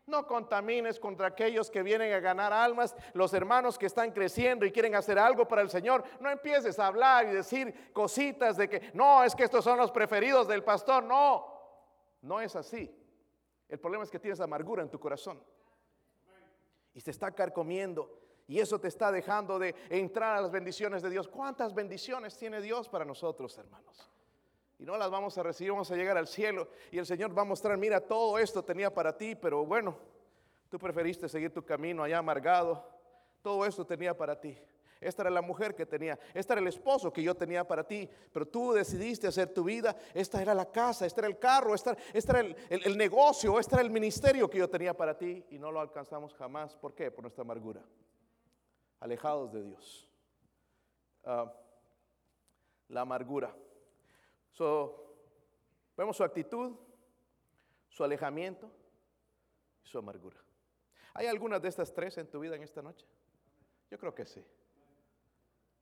No 0.08 0.28
contamines 0.28 1.00
contra 1.00 1.28
aquellos 1.28 1.72
que 1.72 1.82
vienen 1.82 2.14
a 2.14 2.20
ganar 2.20 2.54
almas, 2.54 2.96
los 3.14 3.34
hermanos 3.34 3.78
que 3.78 3.88
están 3.88 4.12
creciendo 4.12 4.66
y 4.66 4.72
quieren 4.72 4.94
hacer 4.94 5.18
algo 5.18 5.48
para 5.48 5.62
el 5.62 5.70
Señor. 5.70 6.04
No 6.20 6.30
empieces 6.30 6.78
a 6.78 6.88
hablar 6.88 7.26
y 7.26 7.32
decir 7.32 7.92
cositas 7.92 8.56
de 8.56 8.70
que 8.70 8.92
no, 8.94 9.24
es 9.24 9.36
que 9.36 9.46
estos 9.46 9.64
son 9.64 9.80
los 9.80 9.92
preferidos 9.92 10.48
del 10.48 10.64
pastor. 10.64 11.04
No, 11.04 11.48
no 12.22 12.40
es 12.40 12.56
así. 12.56 12.96
El 13.68 13.80
problema 13.80 14.04
es 14.04 14.12
que 14.12 14.20
tienes 14.20 14.40
amargura 14.40 14.84
en 14.84 14.90
tu 14.90 15.00
corazón 15.00 15.42
y 16.94 17.02
te 17.02 17.12
está 17.12 17.32
carcomiendo 17.32 18.22
y 18.48 18.60
eso 18.60 18.80
te 18.80 18.88
está 18.88 19.12
dejando 19.12 19.58
de 19.58 19.76
entrar 19.90 20.38
a 20.38 20.42
las 20.42 20.52
bendiciones 20.52 21.02
de 21.02 21.10
Dios. 21.10 21.28
¿Cuántas 21.28 21.74
bendiciones 21.74 22.38
tiene 22.38 22.62
Dios 22.62 22.88
para 22.88 23.06
nosotros, 23.06 23.58
hermanos? 23.58 24.10
Y 24.78 24.86
no 24.86 24.98
las 24.98 25.10
vamos 25.10 25.38
a 25.38 25.44
recibir, 25.44 25.72
vamos 25.72 25.90
a 25.92 25.96
llegar 25.96 26.18
al 26.18 26.28
cielo 26.28 26.68
y 26.92 26.98
el 26.98 27.06
Señor 27.06 27.38
va 27.38 27.44
a 27.44 27.46
mostrar, 27.46 27.78
mira, 27.78 28.02
todo 28.02 28.38
esto 28.38 28.64
tenía 28.64 28.94
para 28.94 29.18
ti, 29.18 29.36
pero 29.36 29.66
bueno, 29.66 29.98
tú 30.70 30.78
preferiste 30.78 31.30
seguir 31.30 31.54
tu 31.54 31.64
camino 31.64 32.04
allá 32.04 32.18
amargado. 32.18 32.84
Todo 33.42 33.66
esto 33.66 33.86
tenía 33.86 34.18
para 34.18 34.40
ti. 34.40 34.58
Esta 35.00 35.24
era 35.24 35.30
la 35.30 35.42
mujer 35.42 35.76
que 35.76 35.86
tenía, 35.86 36.18
este 36.34 36.54
era 36.54 36.62
el 36.62 36.68
esposo 36.68 37.14
que 37.14 37.22
yo 37.22 37.36
tenía 37.36 37.68
para 37.68 37.86
ti, 37.86 38.10
pero 38.32 38.48
tú 38.48 38.72
decidiste 38.72 39.28
hacer 39.28 39.54
tu 39.54 39.64
vida, 39.64 39.96
esta 40.14 40.42
era 40.42 40.54
la 40.56 40.72
casa, 40.72 41.06
este 41.06 41.22
era 41.22 41.28
el 41.28 41.38
carro, 41.38 41.76
este, 41.76 41.96
era 42.14 42.40
el, 42.40 42.98
negocio, 42.98 43.60
este 43.60 43.76
era 43.76 43.84
el 43.84 43.92
ministerio 43.92 44.50
que 44.50 44.58
yo 44.58 44.70
tenía 44.70 44.96
para 44.96 45.18
ti 45.18 45.46
y 45.52 45.60
no 45.60 45.72
lo 45.72 45.80
alcanzamos 45.80 46.34
jamás. 46.34 46.76
¿Por 46.76 46.96
qué? 46.96 47.12
Por 47.12 47.24
nuestra 47.24 47.44
amargura 47.44 47.84
alejados 49.00 49.52
de 49.52 49.64
Dios. 49.64 50.10
Ah, 51.24 51.54
la 52.88 53.02
amargura. 53.02 53.56
Vemos 55.98 56.18
su 56.18 56.24
actitud, 56.24 56.76
su 57.90 58.04
alejamiento 58.04 58.72
y 59.84 59.88
su 59.88 59.98
amargura. 59.98 60.38
¿Hay 61.14 61.28
algunas 61.28 61.62
de 61.62 61.70
estas 61.70 61.94
tres 61.94 62.18
en 62.18 62.30
tu 62.30 62.40
vida 62.40 62.56
en 62.56 62.64
esta 62.64 62.82
noche? 62.82 63.06
Yo 63.90 63.98
creo 63.98 64.14
que 64.14 64.26
sí. 64.26 64.44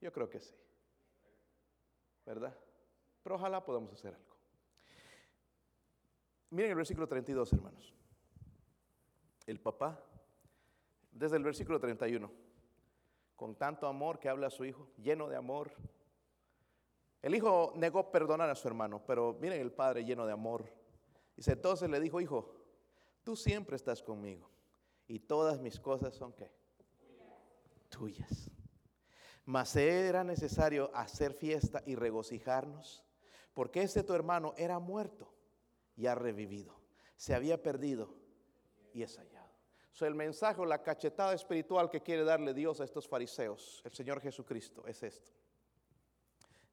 Yo 0.01 0.11
creo 0.11 0.29
que 0.29 0.39
sí. 0.39 0.55
¿Verdad? 2.25 2.57
Pero 3.23 3.35
ojalá 3.35 3.63
podamos 3.63 3.93
hacer 3.93 4.13
algo. 4.13 4.35
Miren 6.51 6.71
el 6.71 6.77
versículo 6.77 7.07
32, 7.07 7.53
hermanos. 7.53 7.93
El 9.47 9.59
papá, 9.59 9.99
desde 11.11 11.37
el 11.37 11.43
versículo 11.43 11.79
31 11.79 12.43
con 13.35 13.55
tanto 13.55 13.87
amor 13.87 14.19
que 14.19 14.29
habla 14.29 14.47
a 14.47 14.49
su 14.49 14.63
hijo, 14.63 14.87
lleno 14.97 15.27
de 15.27 15.35
amor. 15.35 15.73
El 17.23 17.33
hijo 17.33 17.73
negó 17.75 18.11
perdonar 18.11 18.51
a 18.51 18.55
su 18.55 18.67
hermano, 18.67 19.01
pero 19.03 19.35
miren 19.41 19.59
el 19.59 19.71
padre 19.71 20.05
lleno 20.05 20.27
de 20.27 20.33
amor. 20.33 20.71
Dice, 21.35 21.53
entonces 21.53 21.89
le 21.89 21.99
dijo, 21.99 22.21
hijo, 22.21 22.53
tú 23.23 23.35
siempre 23.35 23.75
estás 23.75 24.03
conmigo 24.03 24.47
y 25.07 25.17
todas 25.17 25.59
mis 25.59 25.79
cosas 25.79 26.13
son 26.13 26.33
qué? 26.33 26.51
Tuyas. 27.89 28.51
Mas 29.45 29.75
era 29.75 30.23
necesario 30.23 30.91
hacer 30.93 31.33
fiesta 31.33 31.81
y 31.87 31.95
regocijarnos, 31.95 33.03
porque 33.55 33.81
este 33.81 34.03
tu 34.03 34.13
hermano 34.13 34.53
era 34.55 34.77
muerto 34.77 35.33
y 35.95 36.05
ha 36.05 36.13
revivido. 36.13 36.75
Se 37.15 37.33
había 37.33 37.63
perdido 37.63 38.13
y 38.93 39.01
es 39.01 39.17
allá 39.17 39.43
el 40.01 40.15
mensaje 40.15 40.59
o 40.61 40.65
la 40.65 40.81
cachetada 40.81 41.33
espiritual 41.33 41.89
que 41.89 42.01
quiere 42.01 42.23
darle 42.23 42.53
Dios 42.53 42.81
a 42.81 42.83
estos 42.83 43.07
fariseos, 43.07 43.81
el 43.85 43.93
Señor 43.93 44.19
Jesucristo, 44.21 44.85
es 44.87 45.03
esto. 45.03 45.31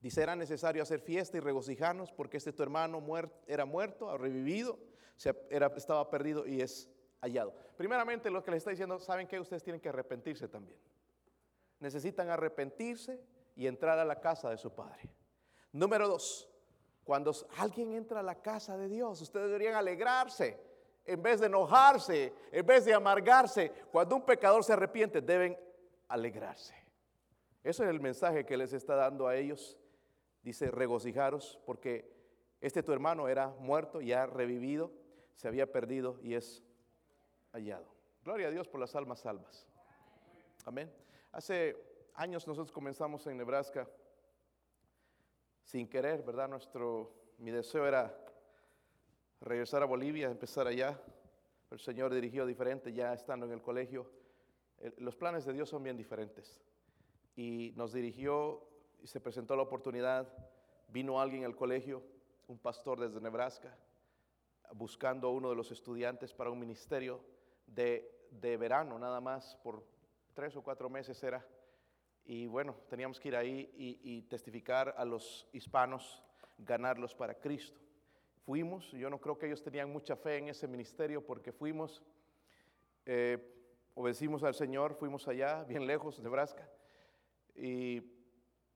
Dice, 0.01 0.23
era 0.23 0.35
necesario 0.35 0.83
hacer 0.83 1.01
fiesta 1.01 1.37
y 1.37 1.41
regocijarnos 1.41 2.11
porque 2.13 2.39
este 2.39 2.53
tu 2.53 2.63
hermano 2.63 3.03
era 3.47 3.65
muerto, 3.67 4.09
ha 4.09 4.17
revivido, 4.17 4.79
se, 5.17 5.35
era, 5.51 5.67
estaba 5.77 6.09
perdido 6.09 6.47
y 6.47 6.63
es 6.63 6.89
hallado. 7.21 7.55
Primeramente 7.77 8.31
lo 8.31 8.43
que 8.43 8.51
les 8.51 8.59
está 8.59 8.71
diciendo, 8.71 8.99
¿saben 8.99 9.27
que 9.27 9.39
Ustedes 9.39 9.63
tienen 9.63 9.81
que 9.81 9.91
arrepentirse 9.91 10.49
también. 10.49 10.79
Necesitan 11.81 12.31
arrepentirse 12.31 13.21
y 13.57 13.67
entrar 13.67 13.99
a 13.99 14.05
la 14.05 14.21
casa 14.21 14.49
de 14.49 14.57
su 14.57 14.75
Padre. 14.75 15.11
Número 15.73 16.09
dos, 16.09 16.51
cuando 17.05 17.33
alguien 17.59 17.93
entra 17.93 18.21
a 18.21 18.23
la 18.23 18.41
casa 18.41 18.77
de 18.77 18.89
Dios, 18.89 19.21
ustedes 19.21 19.47
deberían 19.47 19.75
alegrarse 19.75 20.71
en 21.05 21.23
vez 21.23 21.41
de 21.41 21.47
enojarse, 21.47 22.33
en 22.53 22.67
vez 22.67 22.85
de 22.85 22.95
amargarse, 22.95 23.73
cuando 23.91 24.17
un 24.17 24.25
pecador 24.25 24.63
se 24.63 24.73
arrepiente, 24.73 25.21
deben 25.21 25.59
alegrarse. 26.09 26.75
Eso 27.65 27.83
es 27.83 27.91
el 27.91 28.01
mensaje 28.01 28.45
que 28.45 28.57
les 28.57 28.73
está 28.73 28.95
dando 28.95 29.27
a 29.27 29.37
ellos. 29.37 29.77
Dice, 30.43 30.71
regocijaros 30.71 31.59
porque 31.67 32.11
este 32.61 32.83
tu 32.83 32.93
hermano 32.93 33.29
era 33.29 33.49
muerto 33.59 34.01
y 34.01 34.13
ha 34.13 34.27
revivido, 34.27 34.93
se 35.35 35.49
había 35.49 35.71
perdido 35.71 36.19
y 36.23 36.35
es 36.35 36.63
hallado. 37.53 37.87
Gloria 38.25 38.49
a 38.49 38.51
Dios 38.51 38.69
por 38.69 38.81
las 38.81 38.95
almas 38.95 39.21
salvas. 39.21 39.67
Amén. 40.65 40.93
Hace 41.33 41.77
años 42.15 42.47
nosotros 42.47 42.73
comenzamos 42.73 43.27
en 43.27 43.37
Nebraska 43.37 43.89
sin 45.63 45.89
querer, 45.89 46.23
¿verdad? 46.23 46.49
Nuestro, 46.49 47.15
mi 47.39 47.51
deseo 47.51 47.87
era 47.87 48.15
regresar 49.41 49.83
a 49.83 49.87
Bolivia, 49.87 50.31
empezar 50.31 50.67
allá. 50.67 51.01
El 51.71 51.79
Señor 51.79 52.13
dirigió 52.13 52.45
diferente 52.45 52.93
ya 52.93 53.15
estando 53.15 53.47
en 53.47 53.53
el 53.53 53.63
colegio. 53.63 54.11
Los 54.99 55.17
planes 55.17 55.45
de 55.45 55.53
Dios 55.53 55.69
son 55.69 55.83
bien 55.83 55.97
diferentes. 55.97 56.61
Y 57.37 57.73
nos 57.77 57.93
dirigió 57.93 58.70
se 59.05 59.21
presentó 59.21 59.57
la 59.57 59.63
oportunidad. 59.63 60.29
Vino 60.89 61.21
alguien 61.21 61.45
al 61.45 61.57
colegio, 61.57 62.03
un 62.49 62.59
pastor 62.59 63.01
desde 63.01 63.21
Nebraska, 63.21 63.77
buscando 64.73 65.29
a 65.29 65.33
uno 65.33 65.51
de 65.51 65.57
los 65.57 65.71
estudiantes 65.71 66.33
para 66.33 66.51
un 66.51 66.59
ministerio 66.59 67.21
de, 67.67 68.57
verano, 68.59 68.99
nada 68.99 69.21
más, 69.21 69.57
por 69.63 69.85
tres 70.35 70.57
o 70.57 70.63
cuatro 70.63 70.89
meses 70.89 71.23
era. 71.23 71.47
Y 72.25 72.47
bueno, 72.47 72.75
teníamos 72.89 73.19
que 73.19 73.29
ir 73.29 73.37
ahí 73.37 73.73
y 73.77 74.23
testificar 74.23 74.95
a 74.97 75.05
los 75.05 75.49
hispanos, 75.53 76.23
ganarlos 76.59 77.15
para 77.15 77.35
Cristo. 77.35 77.81
Fuimos, 78.45 78.91
yo 78.93 79.11
no 79.11 79.21
creo 79.21 79.39
que 79.39 79.47
ellos 79.47 79.63
tenían 79.63 79.93
mucha 79.93 80.17
fe 80.17 80.39
en 80.39 80.49
ese 80.49 80.67
ministerio 80.67 81.25
porque 81.25 81.53
fuimos, 81.53 82.03
eh, 83.07 83.39
obedecimos 83.95 84.43
al 84.43 84.55
Señor, 84.55 84.95
fuimos 84.95 85.29
allá, 85.29 85.63
bien 85.65 85.87
lejos, 85.87 86.19
Nebraska, 86.21 86.69
y 87.55 88.01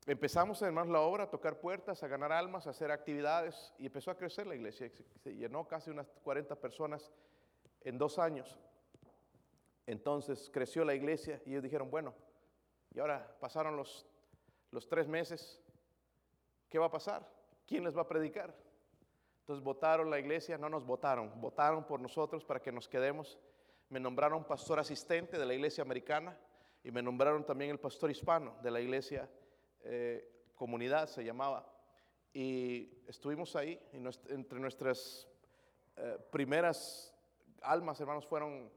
empezamos 0.06 0.62
además 0.62 0.88
la 0.88 1.00
obra, 1.00 1.24
a 1.24 1.30
tocar 1.30 1.58
puertas, 1.58 2.02
a 2.02 2.08
ganar 2.08 2.32
almas, 2.32 2.66
a 2.66 2.70
hacer 2.70 2.90
actividades, 2.90 3.72
y 3.78 3.86
empezó 3.86 4.10
a 4.10 4.16
crecer 4.16 4.46
la 4.46 4.54
iglesia, 4.54 4.90
se 5.22 5.34
llenó 5.34 5.66
casi 5.66 5.90
unas 5.90 6.06
40 6.22 6.54
personas 6.56 7.10
en 7.80 7.98
dos 7.98 8.18
años. 8.18 8.58
Entonces 9.86 10.50
creció 10.52 10.84
la 10.84 10.94
iglesia 10.94 11.40
y 11.44 11.50
ellos 11.50 11.62
dijeron, 11.62 11.90
bueno, 11.90 12.14
y 12.94 13.00
ahora 13.00 13.36
pasaron 13.40 13.76
los, 13.76 14.06
los 14.70 14.88
tres 14.88 15.08
meses, 15.08 15.60
¿qué 16.68 16.78
va 16.78 16.86
a 16.86 16.90
pasar? 16.90 17.28
¿Quién 17.66 17.84
les 17.84 17.96
va 17.96 18.02
a 18.02 18.08
predicar? 18.08 18.54
Entonces 19.40 19.62
votaron 19.62 20.10
la 20.10 20.18
iglesia, 20.18 20.56
no 20.56 20.68
nos 20.70 20.86
votaron, 20.86 21.38
votaron 21.40 21.84
por 21.84 22.00
nosotros 22.00 22.44
para 22.44 22.60
que 22.60 22.72
nos 22.72 22.88
quedemos. 22.88 23.38
Me 23.90 24.00
nombraron 24.00 24.44
pastor 24.44 24.78
asistente 24.78 25.38
de 25.38 25.44
la 25.44 25.52
iglesia 25.52 25.82
americana 25.82 26.38
y 26.82 26.90
me 26.90 27.02
nombraron 27.02 27.44
también 27.44 27.70
el 27.70 27.78
pastor 27.78 28.10
hispano 28.10 28.56
de 28.62 28.70
la 28.70 28.80
iglesia 28.80 29.28
eh, 29.84 30.50
comunidad, 30.54 31.06
se 31.06 31.24
llamaba. 31.24 31.70
Y 32.32 32.90
estuvimos 33.06 33.54
ahí, 33.54 33.80
y 33.92 33.98
entre 34.32 34.58
nuestras 34.58 35.28
eh, 35.96 36.18
primeras 36.32 37.14
almas, 37.62 38.00
hermanos, 38.00 38.26
fueron 38.26 38.70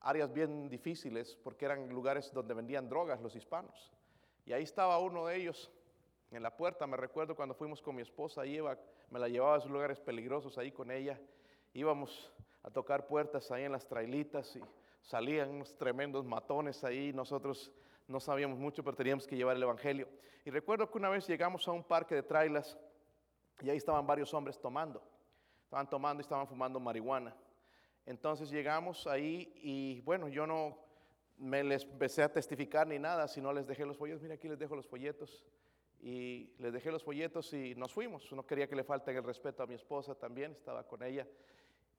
áreas 0.00 0.32
bien 0.32 0.68
difíciles 0.68 1.34
porque 1.42 1.64
eran 1.64 1.88
lugares 1.88 2.30
donde 2.32 2.52
vendían 2.52 2.88
drogas 2.88 3.20
los 3.22 3.34
hispanos. 3.34 3.92
Y 4.44 4.52
ahí 4.52 4.62
estaba 4.62 4.98
uno 4.98 5.26
de 5.26 5.36
ellos 5.36 5.70
en 6.30 6.42
la 6.42 6.54
puerta, 6.54 6.86
me 6.86 6.96
recuerdo 6.96 7.34
cuando 7.34 7.54
fuimos 7.54 7.80
con 7.80 7.94
mi 7.94 8.02
esposa, 8.02 8.44
iba 8.44 8.78
me 9.10 9.20
la 9.20 9.28
llevaba 9.28 9.54
a 9.54 9.58
esos 9.58 9.70
lugares 9.70 10.00
peligrosos 10.00 10.58
ahí 10.58 10.72
con 10.72 10.90
ella. 10.90 11.20
Íbamos 11.72 12.32
a 12.62 12.70
tocar 12.70 13.06
puertas 13.06 13.50
ahí 13.50 13.64
en 13.64 13.72
las 13.72 13.86
trailitas 13.86 14.56
y 14.56 14.60
salían 15.02 15.50
unos 15.50 15.76
tremendos 15.76 16.24
matones 16.24 16.82
ahí. 16.82 17.12
Nosotros 17.12 17.70
no 18.06 18.20
sabíamos 18.20 18.58
mucho, 18.58 18.82
pero 18.84 18.96
teníamos 18.96 19.26
que 19.26 19.36
llevar 19.36 19.56
el 19.56 19.62
Evangelio. 19.62 20.08
Y 20.44 20.50
recuerdo 20.50 20.90
que 20.90 20.98
una 20.98 21.08
vez 21.08 21.26
llegamos 21.26 21.66
a 21.66 21.72
un 21.72 21.84
parque 21.84 22.14
de 22.14 22.22
trailas 22.22 22.78
y 23.62 23.70
ahí 23.70 23.76
estaban 23.76 24.06
varios 24.06 24.32
hombres 24.34 24.60
tomando. 24.60 25.02
Estaban 25.64 25.88
tomando 25.88 26.20
y 26.20 26.22
estaban 26.22 26.46
fumando 26.46 26.78
marihuana. 26.78 27.34
Entonces 28.06 28.50
llegamos 28.50 29.06
ahí 29.06 29.52
y 29.56 30.00
bueno, 30.02 30.28
yo 30.28 30.46
no 30.46 30.78
me 31.38 31.64
les 31.64 31.84
empecé 31.84 32.22
a 32.22 32.32
testificar 32.32 32.86
ni 32.86 32.98
nada, 32.98 33.26
sino 33.26 33.52
les 33.52 33.66
dejé 33.66 33.86
los 33.86 33.96
folletos. 33.96 34.22
Mira, 34.22 34.34
aquí 34.34 34.48
les 34.48 34.58
dejo 34.58 34.76
los 34.76 34.86
folletos 34.86 35.46
y 36.00 36.52
les 36.58 36.72
dejé 36.72 36.92
los 36.92 37.02
folletos 37.02 37.52
y 37.54 37.74
nos 37.74 37.92
fuimos. 37.92 38.30
No 38.32 38.46
quería 38.46 38.68
que 38.68 38.76
le 38.76 38.84
falten 38.84 39.16
el 39.16 39.24
respeto 39.24 39.62
a 39.62 39.66
mi 39.66 39.74
esposa 39.74 40.14
también, 40.14 40.52
estaba 40.52 40.86
con 40.86 41.02
ella. 41.02 41.26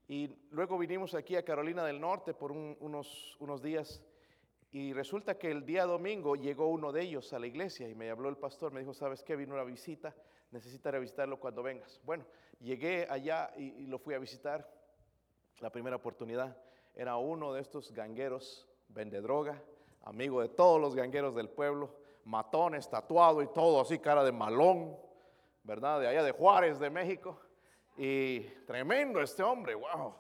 Y 0.08 0.30
luego 0.52 0.78
vinimos 0.78 1.16
aquí 1.16 1.36
a 1.36 1.44
Carolina 1.44 1.84
del 1.84 2.00
Norte 2.00 2.36
por 2.36 2.52
unos, 2.52 3.36
unos 3.40 3.64
días 3.64 4.04
Y 4.76 4.92
resulta 4.92 5.38
que 5.38 5.50
el 5.50 5.66
día 5.66 5.86
domingo 5.86 6.36
llegó 6.36 6.68
uno 6.68 6.92
de 6.92 7.04
ellos 7.04 7.32
a 7.32 7.40
la 7.40 7.48
iglesia 7.48 7.88
y 7.88 7.96
me 7.96 8.10
habló 8.10 8.28
el 8.28 8.36
pastor, 8.36 8.74
me 8.74 8.82
dijo, 8.82 8.94
¿sabes 8.94 9.24
qué? 9.24 9.38
Vino 9.38 9.54
una 9.54 9.64
visita, 9.64 10.14
necesitaré 10.52 11.00
visitarlo 11.00 11.40
cuando 11.40 11.64
vengas. 11.64 12.02
Bueno, 12.04 12.26
llegué 12.60 13.08
allá 13.10 13.54
y, 13.56 13.68
y 13.68 13.88
lo 13.88 14.00
fui 14.00 14.16
a 14.16 14.20
visitar 14.20 14.70
la 15.60 15.70
primera 15.70 15.96
oportunidad. 15.96 16.58
Era 16.94 17.16
uno 17.16 17.54
de 17.54 17.62
estos 17.62 17.94
gangueros, 17.94 18.68
vende 18.90 19.22
droga, 19.22 19.64
amigo 20.04 20.42
de 20.42 20.50
todos 20.50 20.82
los 20.82 20.94
gangueros 20.94 21.36
del 21.36 21.48
pueblo, 21.48 21.96
matones, 22.26 22.90
tatuado 22.90 23.42
y 23.42 23.48
todo 23.48 23.80
así, 23.80 23.98
cara 24.00 24.26
de 24.26 24.34
malón, 24.34 24.98
¿verdad? 25.64 26.02
De 26.02 26.08
allá 26.10 26.22
de 26.22 26.34
Juárez, 26.34 26.80
de 26.80 26.90
México. 26.90 27.40
Y 27.96 28.42
tremendo 28.68 29.22
este 29.22 29.42
hombre, 29.42 29.74
wow. 29.74 30.14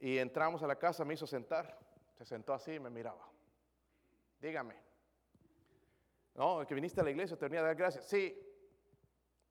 Y 0.00 0.16
entramos 0.16 0.62
a 0.62 0.66
la 0.66 0.76
casa, 0.76 1.04
me 1.04 1.12
hizo 1.12 1.26
sentar. 1.26 1.78
Se 2.18 2.24
sentó 2.24 2.52
así 2.52 2.72
y 2.72 2.80
me 2.80 2.90
miraba. 2.90 3.30
Dígame. 4.40 4.74
No, 6.34 6.66
que 6.66 6.74
viniste 6.74 7.00
a 7.00 7.04
la 7.04 7.10
iglesia, 7.10 7.36
te 7.36 7.44
venía 7.46 7.60
a 7.60 7.62
dar 7.62 7.76
gracias. 7.76 8.06
Sí. 8.06 8.36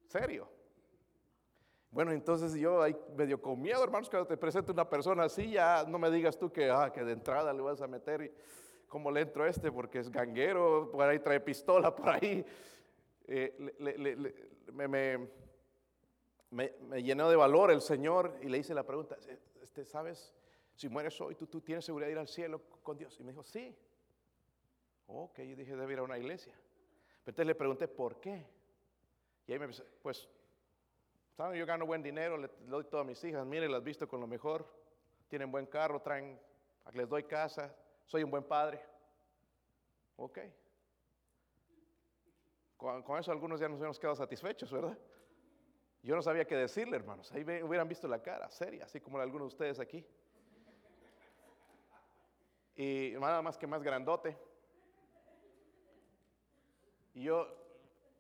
¿Serio? 0.08 0.50
Bueno, 1.92 2.12
entonces 2.12 2.54
yo 2.56 2.82
ahí 2.82 2.94
medio 3.16 3.42
con 3.42 3.62
miedo, 3.62 3.82
hermanos, 3.82 4.10
cuando 4.10 4.28
te 4.28 4.36
presento 4.36 4.74
una 4.74 4.90
persona 4.90 5.24
así, 5.24 5.52
ya 5.52 5.86
no 5.88 5.98
me 5.98 6.12
digas 6.12 6.38
tú 6.38 6.52
que, 6.52 6.70
ah, 6.70 6.92
que 6.94 7.06
de 7.06 7.14
entrada 7.14 7.54
le 7.54 7.62
vas 7.62 7.82
a 7.82 7.88
meter 7.88 8.22
y 8.22 8.32
cómo 8.88 9.12
le 9.12 9.22
entro 9.22 9.46
a 9.46 9.50
este 9.50 9.72
porque 9.72 10.00
es 10.00 10.12
ganguero, 10.12 10.90
por 10.92 11.08
ahí 11.08 11.20
trae 11.20 11.40
pistola, 11.40 11.96
por 11.96 12.10
ahí. 12.10 12.46
Eh, 13.28 14.36
me, 14.74 14.88
me, 16.52 17.04
llenó 17.04 17.30
de 17.30 17.36
valor 17.38 17.72
el 17.72 17.82
Señor 17.82 18.38
y 18.42 18.50
le 18.50 18.58
hice 18.58 18.74
la 18.74 18.84
pregunta, 18.84 19.18
este, 19.62 19.86
¿sabes? 19.86 20.37
Si 20.78 20.88
mueres 20.90 21.20
hoy, 21.20 21.34
¿tú, 21.34 21.60
tienes 21.60 21.84
seguridad 21.84 22.08
de 22.08 22.12
ir 22.12 22.20
al 22.20 22.28
cielo 22.28 22.62
con 22.84 22.96
Dios. 23.00 23.20
Y 23.20 23.24
me 23.24 23.32
dijo, 23.32 23.44
sí. 23.44 23.76
Ok, 25.08 25.40
yo 25.40 25.56
dije, 25.56 25.76
debe 25.76 25.94
ir 25.94 26.00
a 26.00 26.04
una 26.04 26.20
iglesia. 26.20 26.54
Pero 26.54 27.32
entonces 27.32 27.48
le 27.48 27.56
pregunté, 27.56 27.88
¿por 27.88 28.20
qué? 28.20 28.46
Y 29.48 29.54
ahí 29.54 29.58
me 29.58 29.66
pensé, 29.66 29.84
pues, 30.04 30.30
¿saben? 31.36 31.58
Yo 31.58 31.66
gano 31.66 31.88
buen 31.88 32.04
dinero, 32.04 32.38
le, 32.38 32.48
doy 32.68 32.84
todo 32.84 33.02
a 33.02 33.04
mis 33.04 33.24
hijas, 33.24 33.44
mire, 33.44 33.68
las 33.68 33.84
visto 33.84 34.08
con 34.08 34.22
lo 34.22 34.28
mejor, 34.28 34.72
tienen 35.28 35.52
buen 35.52 35.66
carro, 35.66 36.00
traen, 36.00 36.40
les 36.94 37.10
doy 37.10 37.24
casa, 37.24 37.76
soy 38.06 38.22
un 38.22 38.30
buen 38.30 38.44
padre. 38.44 38.80
Ok. 40.18 40.40
Con, 42.78 43.02
con 43.02 43.20
eso 43.20 43.32
algunos 43.32 43.60
ya 43.60 43.68
nos 43.68 43.82
hemos 43.82 43.98
quedado 43.98 44.16
satisfechos, 44.16 44.72
¿verdad? 44.72 44.96
Yo 46.04 46.16
no 46.16 46.22
sabía 46.22 46.46
qué 46.46 46.56
decirle, 46.56 46.98
hermanos. 46.98 47.32
Ahí 47.32 47.42
hubieran 47.64 47.88
visto 47.88 48.08
la 48.08 48.22
cara 48.22 48.52
seria, 48.52 48.86
así 48.86 49.02
como 49.02 49.18
algunos 49.18 49.48
de 49.48 49.56
ustedes 49.56 49.80
aquí 49.80 50.06
y 52.78 53.14
nada 53.20 53.42
más 53.42 53.58
que 53.58 53.66
más 53.66 53.82
grandote. 53.82 54.38
Y 57.16 57.24
yo, 57.24 57.48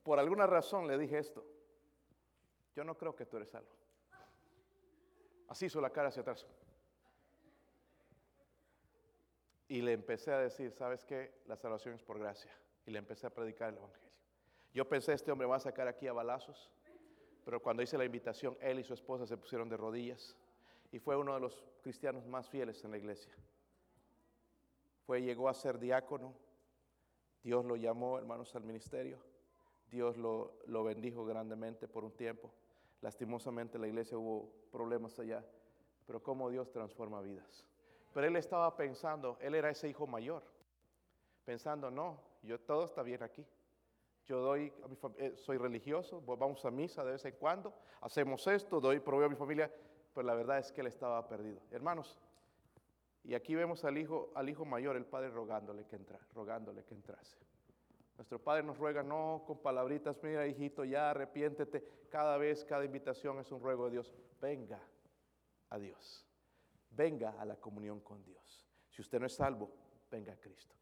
por 0.03 0.17
alguna 0.17 0.47
razón, 0.47 0.87
le 0.87 0.97
dije 0.97 1.19
esto. 1.19 1.45
Yo 2.75 2.83
no 2.83 2.97
creo 2.97 3.15
que 3.15 3.27
tú 3.27 3.37
eres 3.37 3.49
salvo. 3.49 3.69
Así 5.47 5.67
hizo 5.67 5.79
la 5.79 5.91
cara 5.91 6.09
hacia 6.09 6.23
atrás. 6.23 6.45
Y 9.67 9.81
le 9.81 9.93
empecé 9.93 10.33
a 10.33 10.39
decir, 10.39 10.71
¿sabes 10.71 11.05
qué? 11.05 11.35
La 11.45 11.55
salvación 11.55 11.93
es 11.93 12.01
por 12.01 12.17
gracia. 12.17 12.51
Y 12.87 12.91
le 12.91 12.97
empecé 12.97 13.27
a 13.27 13.29
predicar 13.29 13.69
el 13.69 13.77
Evangelio. 13.77 14.09
Yo 14.73 14.89
pensé, 14.89 15.13
este 15.13 15.31
hombre 15.31 15.47
va 15.47 15.57
a 15.57 15.59
sacar 15.59 15.87
aquí 15.87 16.07
a 16.07 16.13
balazos. 16.13 16.71
Pero 17.45 17.61
cuando 17.61 17.83
hice 17.83 17.97
la 17.97 18.05
invitación, 18.05 18.57
él 18.59 18.79
y 18.79 18.83
su 18.83 18.95
esposa 18.95 19.27
se 19.27 19.37
pusieron 19.37 19.69
de 19.69 19.77
rodillas. 19.77 20.35
Y 20.91 20.97
fue 20.97 21.15
uno 21.15 21.35
de 21.35 21.41
los 21.41 21.63
cristianos 21.83 22.25
más 22.25 22.49
fieles 22.49 22.83
en 22.83 22.91
la 22.91 22.97
iglesia 22.97 23.33
fue, 25.07 25.21
llegó 25.21 25.47
a 25.47 25.53
ser 25.53 25.79
diácono. 25.79 26.33
Dios 27.41 27.63
lo 27.63 27.77
llamó, 27.77 28.17
hermanos, 28.17 28.53
al 28.55 28.63
ministerio. 28.63 29.17
Dios 29.89 30.17
lo, 30.17 30.59
lo 30.65 30.83
bendijo 30.83 31.25
grandemente 31.25 31.87
por 31.87 32.03
un 32.03 32.11
tiempo. 32.11 32.51
Lastimosamente 32.99 33.77
en 33.77 33.83
la 33.83 33.87
iglesia 33.87 34.17
hubo 34.17 34.51
problemas 34.69 35.17
allá, 35.17 35.45
pero 36.05 36.21
cómo 36.21 36.49
Dios 36.49 36.69
transforma 36.71 37.21
vidas. 37.21 37.65
Pero 38.13 38.27
él 38.27 38.35
estaba 38.35 38.75
pensando, 38.75 39.37
él 39.39 39.55
era 39.55 39.69
ese 39.69 39.87
hijo 39.87 40.07
mayor, 40.07 40.43
pensando, 41.45 41.89
no, 41.89 42.19
yo 42.43 42.59
todo 42.59 42.83
está 42.83 43.01
bien 43.01 43.23
aquí. 43.23 43.45
Yo 44.25 44.41
doy, 44.41 44.73
a 44.83 44.87
mi 44.89 44.97
eh, 45.19 45.37
soy 45.37 45.57
religioso, 45.57 46.21
vamos 46.21 46.65
a 46.65 46.71
misa 46.71 47.05
de 47.05 47.11
vez 47.11 47.23
en 47.23 47.35
cuando, 47.35 47.73
hacemos 48.01 48.45
esto, 48.47 48.81
doy, 48.81 48.99
proveo 48.99 49.27
a 49.27 49.29
mi 49.29 49.37
familia, 49.37 49.71
pero 50.13 50.27
la 50.27 50.33
verdad 50.33 50.57
es 50.57 50.69
que 50.73 50.81
él 50.81 50.87
estaba 50.87 51.25
perdido. 51.29 51.61
Hermanos, 51.71 52.19
y 53.23 53.33
aquí 53.33 53.55
vemos 53.55 53.83
al 53.83 53.97
hijo, 53.97 54.31
al 54.35 54.49
hijo 54.49 54.65
mayor, 54.65 54.95
el 54.95 55.05
padre 55.05 55.29
rogándole 55.29 55.85
que 55.85 55.95
entra, 55.95 56.19
rogándole 56.33 56.83
que 56.83 56.93
entrase. 56.93 57.37
Nuestro 58.17 58.41
padre 58.41 58.63
nos 58.63 58.77
ruega, 58.77 59.03
no 59.03 59.43
con 59.45 59.59
palabritas, 59.59 60.21
mira 60.23 60.47
hijito, 60.47 60.83
ya 60.83 61.11
arrepiéntete. 61.11 62.07
Cada 62.09 62.37
vez, 62.37 62.65
cada 62.65 62.83
invitación 62.83 63.39
es 63.39 63.51
un 63.51 63.61
ruego 63.61 63.85
de 63.85 63.91
Dios. 63.91 64.13
Venga 64.41 64.81
a 65.69 65.77
Dios. 65.77 66.25
Venga 66.91 67.35
a 67.39 67.45
la 67.45 67.57
comunión 67.57 67.99
con 67.99 68.23
Dios. 68.23 68.65
Si 68.89 69.01
usted 69.01 69.19
no 69.19 69.27
es 69.27 69.35
salvo, 69.35 69.69
venga 70.09 70.33
a 70.33 70.37
Cristo. 70.37 70.75